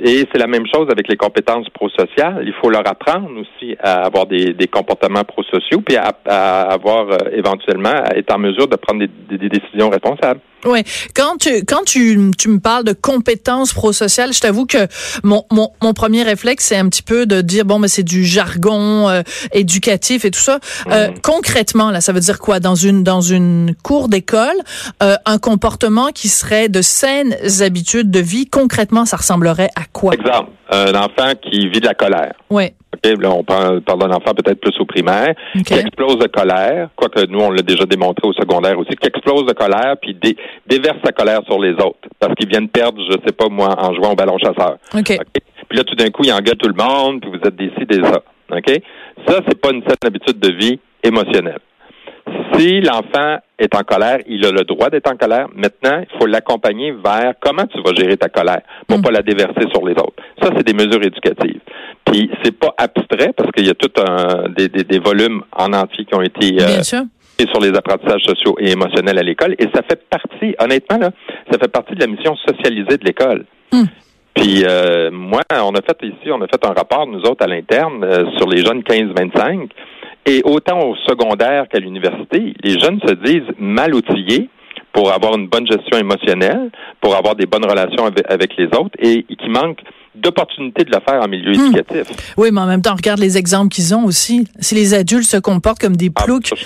Et 0.00 0.24
c'est 0.30 0.38
la 0.38 0.46
même 0.46 0.64
chose 0.72 0.86
avec 0.92 1.08
les 1.08 1.16
compétences 1.16 1.68
prosociales. 1.70 2.44
Il 2.46 2.52
faut 2.62 2.70
leur 2.70 2.86
apprendre 2.86 3.30
aussi 3.40 3.76
à 3.80 4.04
avoir 4.06 4.26
des, 4.26 4.52
des 4.52 4.68
comportements 4.68 5.24
prosociaux, 5.24 5.80
puis 5.80 5.96
à, 5.96 6.12
à 6.26 6.72
avoir 6.72 7.08
euh, 7.10 7.16
éventuellement 7.32 7.88
à 8.04 8.14
être 8.16 8.32
en 8.32 8.38
mesure 8.38 8.68
de 8.68 8.76
prendre 8.76 9.00
des, 9.00 9.08
des- 9.28 9.38
des 9.38 9.58
décisions 9.58 9.90
responsables. 9.90 10.38
Ouais. 10.64 10.82
Quand 11.14 11.36
tu 11.38 11.64
quand 11.64 11.84
tu, 11.84 12.30
tu 12.36 12.48
me 12.48 12.58
parles 12.58 12.84
de 12.84 12.92
compétences 12.92 13.72
prosociales, 13.72 14.32
je 14.32 14.40
t'avoue 14.40 14.66
que 14.66 14.86
mon, 15.22 15.44
mon, 15.52 15.70
mon 15.82 15.92
premier 15.92 16.22
réflexe 16.24 16.64
c'est 16.66 16.76
un 16.76 16.88
petit 16.88 17.02
peu 17.02 17.26
de 17.26 17.40
dire 17.42 17.64
bon 17.64 17.78
mais 17.78 17.88
c'est 17.88 18.02
du 18.02 18.24
jargon 18.24 19.08
euh, 19.08 19.22
éducatif 19.52 20.24
et 20.24 20.30
tout 20.30 20.40
ça. 20.40 20.58
Euh, 20.90 21.10
concrètement 21.22 21.90
là, 21.90 22.00
ça 22.00 22.12
veut 22.12 22.20
dire 22.20 22.38
quoi? 22.38 22.58
Dans 22.60 22.74
une 22.74 23.04
dans 23.04 23.20
une 23.20 23.74
cour 23.82 24.08
d'école, 24.08 24.56
euh, 25.02 25.14
un 25.26 25.38
comportement 25.38 26.08
qui 26.08 26.28
serait 26.28 26.68
de 26.68 26.82
saines 26.82 27.36
habitudes 27.60 28.10
de 28.10 28.20
vie. 28.20 28.46
Concrètement, 28.46 29.04
ça 29.04 29.16
ressemblerait 29.18 29.70
à 29.76 29.82
quoi? 29.92 30.14
Exemple, 30.14 30.50
un 30.70 30.94
enfant 30.94 31.32
qui 31.40 31.68
vit 31.68 31.80
de 31.80 31.86
la 31.86 31.94
colère. 31.94 32.32
Ouais. 32.50 32.74
OK, 32.94 33.20
là, 33.20 33.30
on 33.30 33.44
parle, 33.44 33.80
parle 33.82 34.00
d'un 34.00 34.10
enfant 34.10 34.32
peut-être 34.34 34.60
plus 34.60 34.72
au 34.80 34.86
primaire, 34.86 35.34
Ok. 35.54 35.62
qui 35.64 35.74
explose 35.74 36.18
de 36.18 36.26
colère, 36.26 36.88
quoique 36.96 37.26
nous, 37.26 37.38
on 37.38 37.50
l'a 37.50 37.60
déjà 37.62 37.84
démontré 37.84 38.26
au 38.26 38.32
secondaire 38.32 38.78
aussi, 38.78 38.96
qui 38.96 39.06
explose 39.06 39.44
de 39.46 39.52
colère 39.52 39.94
puis 40.00 40.14
dé- 40.20 40.36
déverse 40.66 40.98
sa 41.04 41.12
colère 41.12 41.40
sur 41.46 41.58
les 41.60 41.72
autres 41.72 42.08
parce 42.18 42.34
qu'ils 42.34 42.48
viennent 42.48 42.68
perdre, 42.68 43.00
je 43.10 43.16
sais 43.26 43.32
pas 43.32 43.48
moi, 43.48 43.74
en 43.78 43.94
jouant 43.94 44.12
au 44.12 44.16
ballon 44.16 44.38
chasseur. 44.38 44.78
Ok. 44.94 45.10
OK? 45.20 45.42
Puis 45.68 45.78
là, 45.78 45.84
tout 45.84 45.94
d'un 45.96 46.10
coup, 46.10 46.22
il 46.24 46.32
engueule 46.32 46.56
tout 46.56 46.68
le 46.68 46.74
monde, 46.82 47.20
puis 47.20 47.30
vous 47.30 47.46
êtes 47.46 47.56
des 47.56 47.70
ci, 47.78 47.84
des 47.86 48.02
ça. 48.02 48.22
OK? 48.50 48.80
Ça, 49.26 49.40
c'est 49.46 49.60
pas 49.60 49.70
une 49.70 49.82
saine 49.82 49.96
habitude 50.06 50.38
de 50.38 50.52
vie 50.52 50.78
émotionnelle. 51.02 51.58
Si 52.54 52.80
l'enfant 52.80 53.38
est 53.58 53.74
en 53.74 53.82
colère, 53.82 54.18
il 54.26 54.44
a 54.44 54.50
le 54.50 54.62
droit 54.64 54.90
d'être 54.90 55.10
en 55.10 55.16
colère. 55.16 55.46
Maintenant, 55.54 56.02
il 56.02 56.18
faut 56.18 56.26
l'accompagner 56.26 56.92
vers 56.92 57.32
comment 57.40 57.64
tu 57.66 57.80
vas 57.82 57.94
gérer 57.94 58.16
ta 58.16 58.28
colère 58.28 58.60
pour 58.86 58.98
Mm. 58.98 59.02
pas 59.02 59.10
la 59.10 59.22
déverser 59.22 59.66
sur 59.72 59.86
les 59.86 59.92
autres. 59.94 60.14
Ça, 60.42 60.50
c'est 60.56 60.64
des 60.66 60.72
mesures 60.74 61.02
éducatives. 61.02 61.60
Puis 62.04 62.30
c'est 62.42 62.56
pas 62.58 62.74
abstrait 62.76 63.32
parce 63.36 63.50
qu'il 63.52 63.66
y 63.66 63.70
a 63.70 63.74
tout 63.74 63.90
un 64.00 64.48
des, 64.50 64.68
des, 64.68 64.84
des 64.84 64.98
volumes 64.98 65.42
en 65.56 65.72
entier 65.72 66.04
qui 66.04 66.14
ont 66.14 66.22
été 66.22 66.54
euh, 66.60 66.66
Bien 66.66 66.82
sûr. 66.82 67.02
Et 67.38 67.46
sur 67.46 67.60
les 67.60 67.76
apprentissages 67.76 68.22
sociaux 68.22 68.56
et 68.58 68.70
émotionnels 68.70 69.18
à 69.18 69.22
l'école. 69.22 69.54
Et 69.58 69.66
ça 69.74 69.82
fait 69.88 70.00
partie, 70.08 70.54
honnêtement, 70.58 70.98
là, 70.98 71.10
ça 71.50 71.58
fait 71.58 71.68
partie 71.68 71.94
de 71.94 72.00
la 72.00 72.08
mission 72.08 72.36
socialisée 72.36 72.98
de 72.98 73.04
l'école. 73.04 73.44
Hmm. 73.72 73.84
Puis 74.34 74.64
euh, 74.66 75.10
moi, 75.12 75.42
on 75.50 75.74
a 75.74 75.82
fait 75.82 75.98
ici, 76.02 76.30
on 76.30 76.40
a 76.40 76.46
fait 76.46 76.64
un 76.64 76.72
rapport, 76.72 77.06
nous 77.06 77.20
autres, 77.22 77.44
à 77.44 77.48
l'interne, 77.48 78.04
euh, 78.04 78.24
sur 78.36 78.48
les 78.48 78.64
jeunes 78.64 78.80
15-25. 78.80 79.68
Et 80.26 80.42
autant 80.44 80.80
au 80.80 80.94
secondaire 81.08 81.66
qu'à 81.68 81.78
l'université, 81.78 82.54
les 82.62 82.78
jeunes 82.78 83.00
se 83.06 83.14
disent 83.14 83.54
mal 83.58 83.94
outillés 83.94 84.48
pour 84.92 85.12
avoir 85.12 85.36
une 85.36 85.48
bonne 85.48 85.66
gestion 85.66 85.98
émotionnelle, 85.98 86.70
pour 87.00 87.14
avoir 87.14 87.34
des 87.34 87.46
bonnes 87.46 87.64
relations 87.64 88.04
avec, 88.04 88.56
les 88.56 88.66
autres, 88.66 88.96
et 88.98 89.22
qui 89.22 89.48
manquent 89.48 89.82
d'opportunités 90.14 90.84
de 90.84 90.90
le 90.90 91.00
faire 91.08 91.22
en 91.22 91.28
milieu 91.28 91.52
hmm. 91.52 91.66
éducatif. 91.66 92.34
Oui, 92.36 92.50
mais 92.52 92.60
en 92.60 92.66
même 92.66 92.82
temps, 92.82 92.94
regarde 92.94 93.20
les 93.20 93.38
exemples 93.38 93.68
qu'ils 93.68 93.94
ont 93.94 94.04
aussi. 94.04 94.46
Si 94.58 94.74
les 94.74 94.94
adultes 94.94 95.28
se 95.28 95.36
comportent 95.36 95.80
comme 95.80 95.96
des 95.96 96.10
ah, 96.14 96.24
ploucs, 96.24 96.52
je 96.56 96.64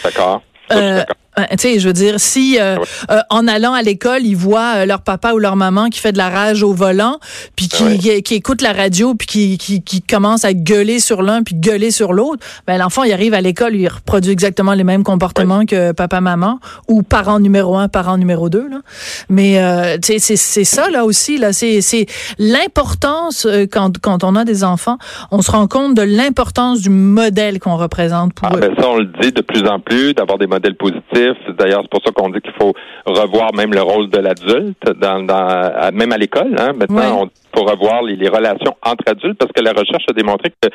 suis 0.70 0.94
d'accord. 0.94 1.21
Euh, 1.38 1.44
tu 1.52 1.56
sais, 1.58 1.78
je 1.78 1.86
veux 1.86 1.94
dire, 1.94 2.20
si 2.20 2.58
euh, 2.60 2.76
euh, 3.10 3.20
en 3.30 3.48
allant 3.48 3.72
à 3.72 3.80
l'école, 3.80 4.22
ils 4.24 4.36
voient 4.36 4.84
leur 4.84 5.00
papa 5.00 5.32
ou 5.32 5.38
leur 5.38 5.56
maman 5.56 5.88
qui 5.88 5.98
fait 5.98 6.12
de 6.12 6.18
la 6.18 6.28
rage 6.28 6.62
au 6.62 6.74
volant, 6.74 7.18
puis 7.56 7.68
qui, 7.68 8.22
qui, 8.22 8.34
écoute 8.34 8.60
la 8.60 8.72
radio, 8.72 9.14
puis 9.14 9.26
qui, 9.26 9.58
qui, 9.58 9.82
qui, 9.82 10.02
commence 10.02 10.44
à 10.44 10.52
gueuler 10.52 11.00
sur 11.00 11.22
l'un, 11.22 11.42
puis 11.42 11.54
gueuler 11.54 11.90
sur 11.90 12.12
l'autre, 12.12 12.44
ben 12.66 12.76
l'enfant, 12.76 13.04
il 13.04 13.12
arrive 13.12 13.32
à 13.32 13.40
l'école, 13.40 13.74
il 13.74 13.88
reproduit 13.88 14.32
exactement 14.32 14.74
les 14.74 14.84
mêmes 14.84 15.04
comportements 15.04 15.64
que 15.64 15.92
papa-maman, 15.92 16.58
ou 16.88 17.02
parent 17.02 17.40
numéro 17.40 17.76
un, 17.78 17.88
parent 17.88 18.18
numéro 18.18 18.50
deux. 18.50 18.68
Là. 18.68 18.80
Mais 19.30 19.58
tu 20.02 20.18
sais, 20.18 20.36
c'est 20.36 20.64
ça 20.64 20.90
là 20.90 21.04
aussi, 21.06 21.38
là, 21.38 21.54
c'est 21.54 22.06
l'importance 22.38 23.46
quand, 23.70 23.98
quand 24.00 24.22
on 24.24 24.36
a 24.36 24.44
des 24.44 24.64
enfants, 24.64 24.98
on 25.30 25.40
se 25.40 25.50
rend 25.50 25.66
compte 25.66 25.94
de 25.94 26.02
l'importance 26.02 26.82
du 26.82 26.90
modèle 26.90 27.58
qu'on 27.58 27.76
représente 27.76 28.34
pour 28.34 28.48
ah, 28.48 28.56
eux. 28.56 28.60
Ben 28.60 28.74
ça, 28.76 28.88
on 28.88 28.98
le 28.98 29.06
dit 29.20 29.32
de 29.32 29.40
plus 29.40 29.66
en 29.66 29.80
plus, 29.80 30.12
d'avoir 30.12 30.38
des 30.38 30.46
modèles 30.46 30.76
positifs 30.76 31.21
D'ailleurs, 31.58 31.82
c'est 31.82 31.90
pour 31.90 32.02
ça 32.04 32.12
qu'on 32.12 32.30
dit 32.30 32.40
qu'il 32.40 32.52
faut 32.60 32.72
revoir 33.06 33.52
même 33.54 33.72
le 33.72 33.82
rôle 33.82 34.08
de 34.10 34.18
l'adulte, 34.18 34.84
dans, 34.98 35.22
dans, 35.22 35.90
même 35.92 36.12
à 36.12 36.18
l'école. 36.18 36.54
Hein. 36.58 36.72
Maintenant, 36.74 37.24
on 37.24 37.30
faut 37.54 37.64
revoir 37.64 38.02
les, 38.02 38.28
relations 38.28 38.74
entre 38.82 39.04
adultes 39.08 39.38
parce 39.38 39.52
que 39.52 39.62
la 39.62 39.72
recherche 39.72 40.04
a 40.08 40.12
démontré 40.12 40.50
que 40.50 40.68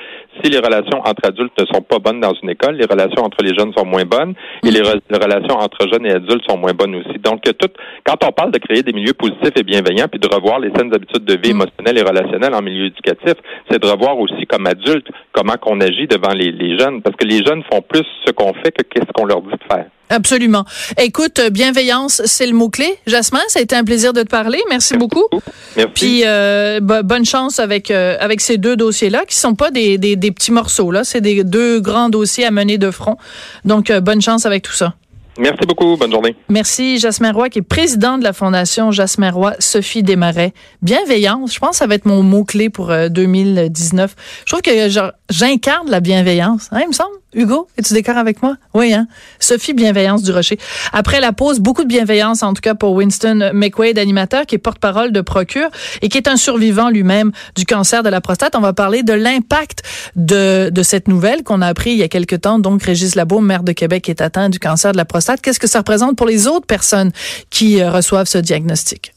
si 0.44 0.52
les 0.52 0.60
relations 0.60 1.00
entre 1.00 1.26
adultes 1.26 1.54
ne 1.60 1.66
sont 1.66 1.82
pas 1.82 2.00
bonnes 2.00 2.20
dans 2.20 2.34
une 2.42 2.50
école, 2.50 2.76
les 2.76 2.86
relations 2.86 3.24
entre 3.24 3.44
les 3.44 3.56
jeunes 3.58 3.74
sont 3.76 3.86
moins 3.86 4.06
bonnes 4.06 4.34
et 4.64 4.72
les, 4.72 4.82
relations 4.82 5.56
entre 5.56 5.88
jeunes 5.92 6.06
et 6.06 6.12
adultes 6.12 6.44
sont 6.48 6.58
moins 6.58 6.74
bonnes 6.74 6.96
aussi. 6.96 7.18
Donc, 7.20 7.42
tout, 7.42 7.70
quand 8.06 8.24
on 8.24 8.32
parle 8.32 8.52
de 8.52 8.60
créer 8.60 8.84
des 8.84 8.94
milieux 8.94 9.14
positifs 9.14 9.54
et 9.56 9.64
bienveillants 9.64 10.08
puis 10.08 10.20
de 10.20 10.28
revoir 10.28 10.60
les 10.60 10.72
saines 10.76 10.94
habitudes 10.94 11.26
de 11.26 11.34
vie 11.34 11.54
mm. 11.54 11.62
émotionnelles 11.62 11.98
et 11.98 12.04
relationnelles 12.04 12.54
en 12.54 12.62
milieu 12.62 12.86
éducatif, 12.86 13.36
c'est 13.70 13.82
de 13.82 13.88
revoir 13.88 14.18
aussi 14.20 14.46
comme 14.48 14.68
adulte 14.68 15.08
comment 15.32 15.56
qu'on 15.60 15.80
agit 15.82 16.08
devant 16.08 16.34
les, 16.34 16.52
les 16.52 16.78
jeunes 16.78 17.02
parce 17.02 17.16
que 17.16 17.26
les 17.26 17.44
jeunes 17.44 17.64
font 17.72 17.82
plus 17.82 18.06
ce 18.26 18.32
qu'on 18.32 18.54
fait 18.54 18.72
que 18.72 18.84
qu'est-ce 18.84 19.12
qu'on 19.14 19.26
leur 19.26 19.42
dit 19.42 19.52
de 19.52 19.74
faire. 19.74 19.86
Absolument. 20.10 20.64
Écoute, 20.98 21.42
bienveillance, 21.52 22.22
c'est 22.26 22.48
le 22.48 22.54
mot-clé. 22.54 22.98
Jasmin, 23.08 23.42
ça 23.50 23.60
a 23.60 23.62
été 23.62 23.76
un 23.76 23.84
plaisir 23.84 24.14
de 24.14 24.22
te 24.24 24.30
parler. 24.30 24.60
Merci, 24.70 24.96
beaucoup. 24.96 25.28
Merci. 25.76 25.92
Puis 25.94 26.22
euh, 26.26 26.67
bonne 26.82 27.26
chance 27.26 27.60
avec 27.60 27.92
euh, 27.92 28.18
avec 28.20 28.42
ces 28.42 28.58
deux 28.58 28.76
dossiers-là, 28.76 29.24
qui 29.28 29.36
sont 29.36 29.56
pas 29.56 29.72
des, 29.72 29.98
des, 29.98 30.16
des 30.16 30.32
petits 30.32 30.52
morceaux. 30.52 30.92
là. 30.92 31.04
C'est 31.04 31.22
des 31.22 31.44
deux 31.44 31.80
grands 31.80 32.10
dossiers 32.10 32.46
à 32.46 32.52
mener 32.52 32.78
de 32.78 32.92
front. 32.92 33.18
Donc, 33.66 33.90
euh, 33.90 34.02
bonne 34.02 34.22
chance 34.22 34.46
avec 34.46 34.64
tout 34.64 34.74
ça. 34.74 34.94
Merci 35.38 35.66
beaucoup. 35.68 35.98
Bonne 35.98 36.12
journée. 36.12 36.36
Merci, 36.50 36.98
Jasmin 36.98 37.32
Roy, 37.32 37.50
qui 37.50 37.60
est 37.60 37.62
président 37.62 38.18
de 38.18 38.24
la 38.24 38.34
Fondation 38.34 38.92
Jasmin 38.92 39.32
Roy, 39.32 39.54
Sophie 39.60 40.04
Desmarais. 40.04 40.54
Bienveillance, 40.82 41.54
je 41.54 41.60
pense 41.60 41.72
que 41.72 41.76
ça 41.78 41.88
va 41.88 41.96
être 41.96 42.06
mon 42.06 42.24
mot-clé 42.24 42.70
pour 42.70 42.92
2019. 43.10 44.16
Je 44.46 44.52
trouve 44.52 44.62
que 44.62 44.90
j'incarne 45.30 45.90
la 45.90 46.00
bienveillance, 46.00 46.70
hein, 46.72 46.80
il 46.82 46.88
me 46.88 46.94
semble. 46.94 47.12
Hugo, 47.34 47.68
es-tu 47.78 47.94
d'accord 47.94 48.18
avec 48.18 48.42
moi? 48.42 48.56
Oui, 48.74 48.94
hein? 48.94 49.06
Sophie 49.40 49.74
Bienveillance 49.74 50.24
du 50.24 50.32
Rocher. 50.32 50.58
Après 50.94 51.20
la 51.20 51.34
pause, 51.34 51.60
beaucoup 51.60 51.84
de 51.84 51.88
bienveillance, 51.88 52.42
en 52.42 52.54
tout 52.54 52.62
cas 52.62 52.74
pour 52.74 52.94
Winston 52.94 53.52
McQuaid, 53.54 54.00
animateur, 54.00 54.46
qui 54.46 54.56
est 54.56 54.60
porte-parole 54.60 55.12
de 55.12 55.20
Procure 55.20 55.70
et 56.02 56.08
qui 56.08 56.18
est 56.18 56.30
un 56.30 56.38
survivant 56.38 56.90
lui-même 56.90 57.32
du 57.56 57.66
cancer 57.66 58.02
de 58.02 58.10
la 58.10 58.22
prostate. 58.22 58.56
On 58.56 58.62
va 58.62 58.72
parler 58.72 59.04
de 59.04 59.12
l'impact 59.12 59.84
de, 60.16 60.70
de 60.70 60.84
cette 60.84 61.10
nouvelle 61.10 61.44
qu'on 61.44 61.62
a 61.62 61.68
appris 61.68 61.92
il 61.92 61.98
y 61.98 62.04
a 62.04 62.08
quelque 62.08 62.36
temps. 62.36 62.60
Donc, 62.60 62.82
Régis 62.82 63.14
Labo, 63.16 63.42
maire 63.42 63.64
de 63.64 63.74
Québec, 63.74 64.08
est 64.08 64.22
atteint 64.22 64.50
du 64.50 64.58
cancer 64.58 64.94
de 64.94 64.98
la 64.98 65.06
prostate. 65.06 65.27
Qu'est-ce 65.36 65.60
que 65.60 65.68
ça 65.68 65.80
représente 65.80 66.16
pour 66.16 66.28
les 66.28 66.48
autres 66.48 66.66
personnes 66.66 67.12
qui 67.50 67.82
euh, 67.82 67.92
reçoivent 67.92 68.28
ce 68.28 68.38
diagnostic? 68.38 69.14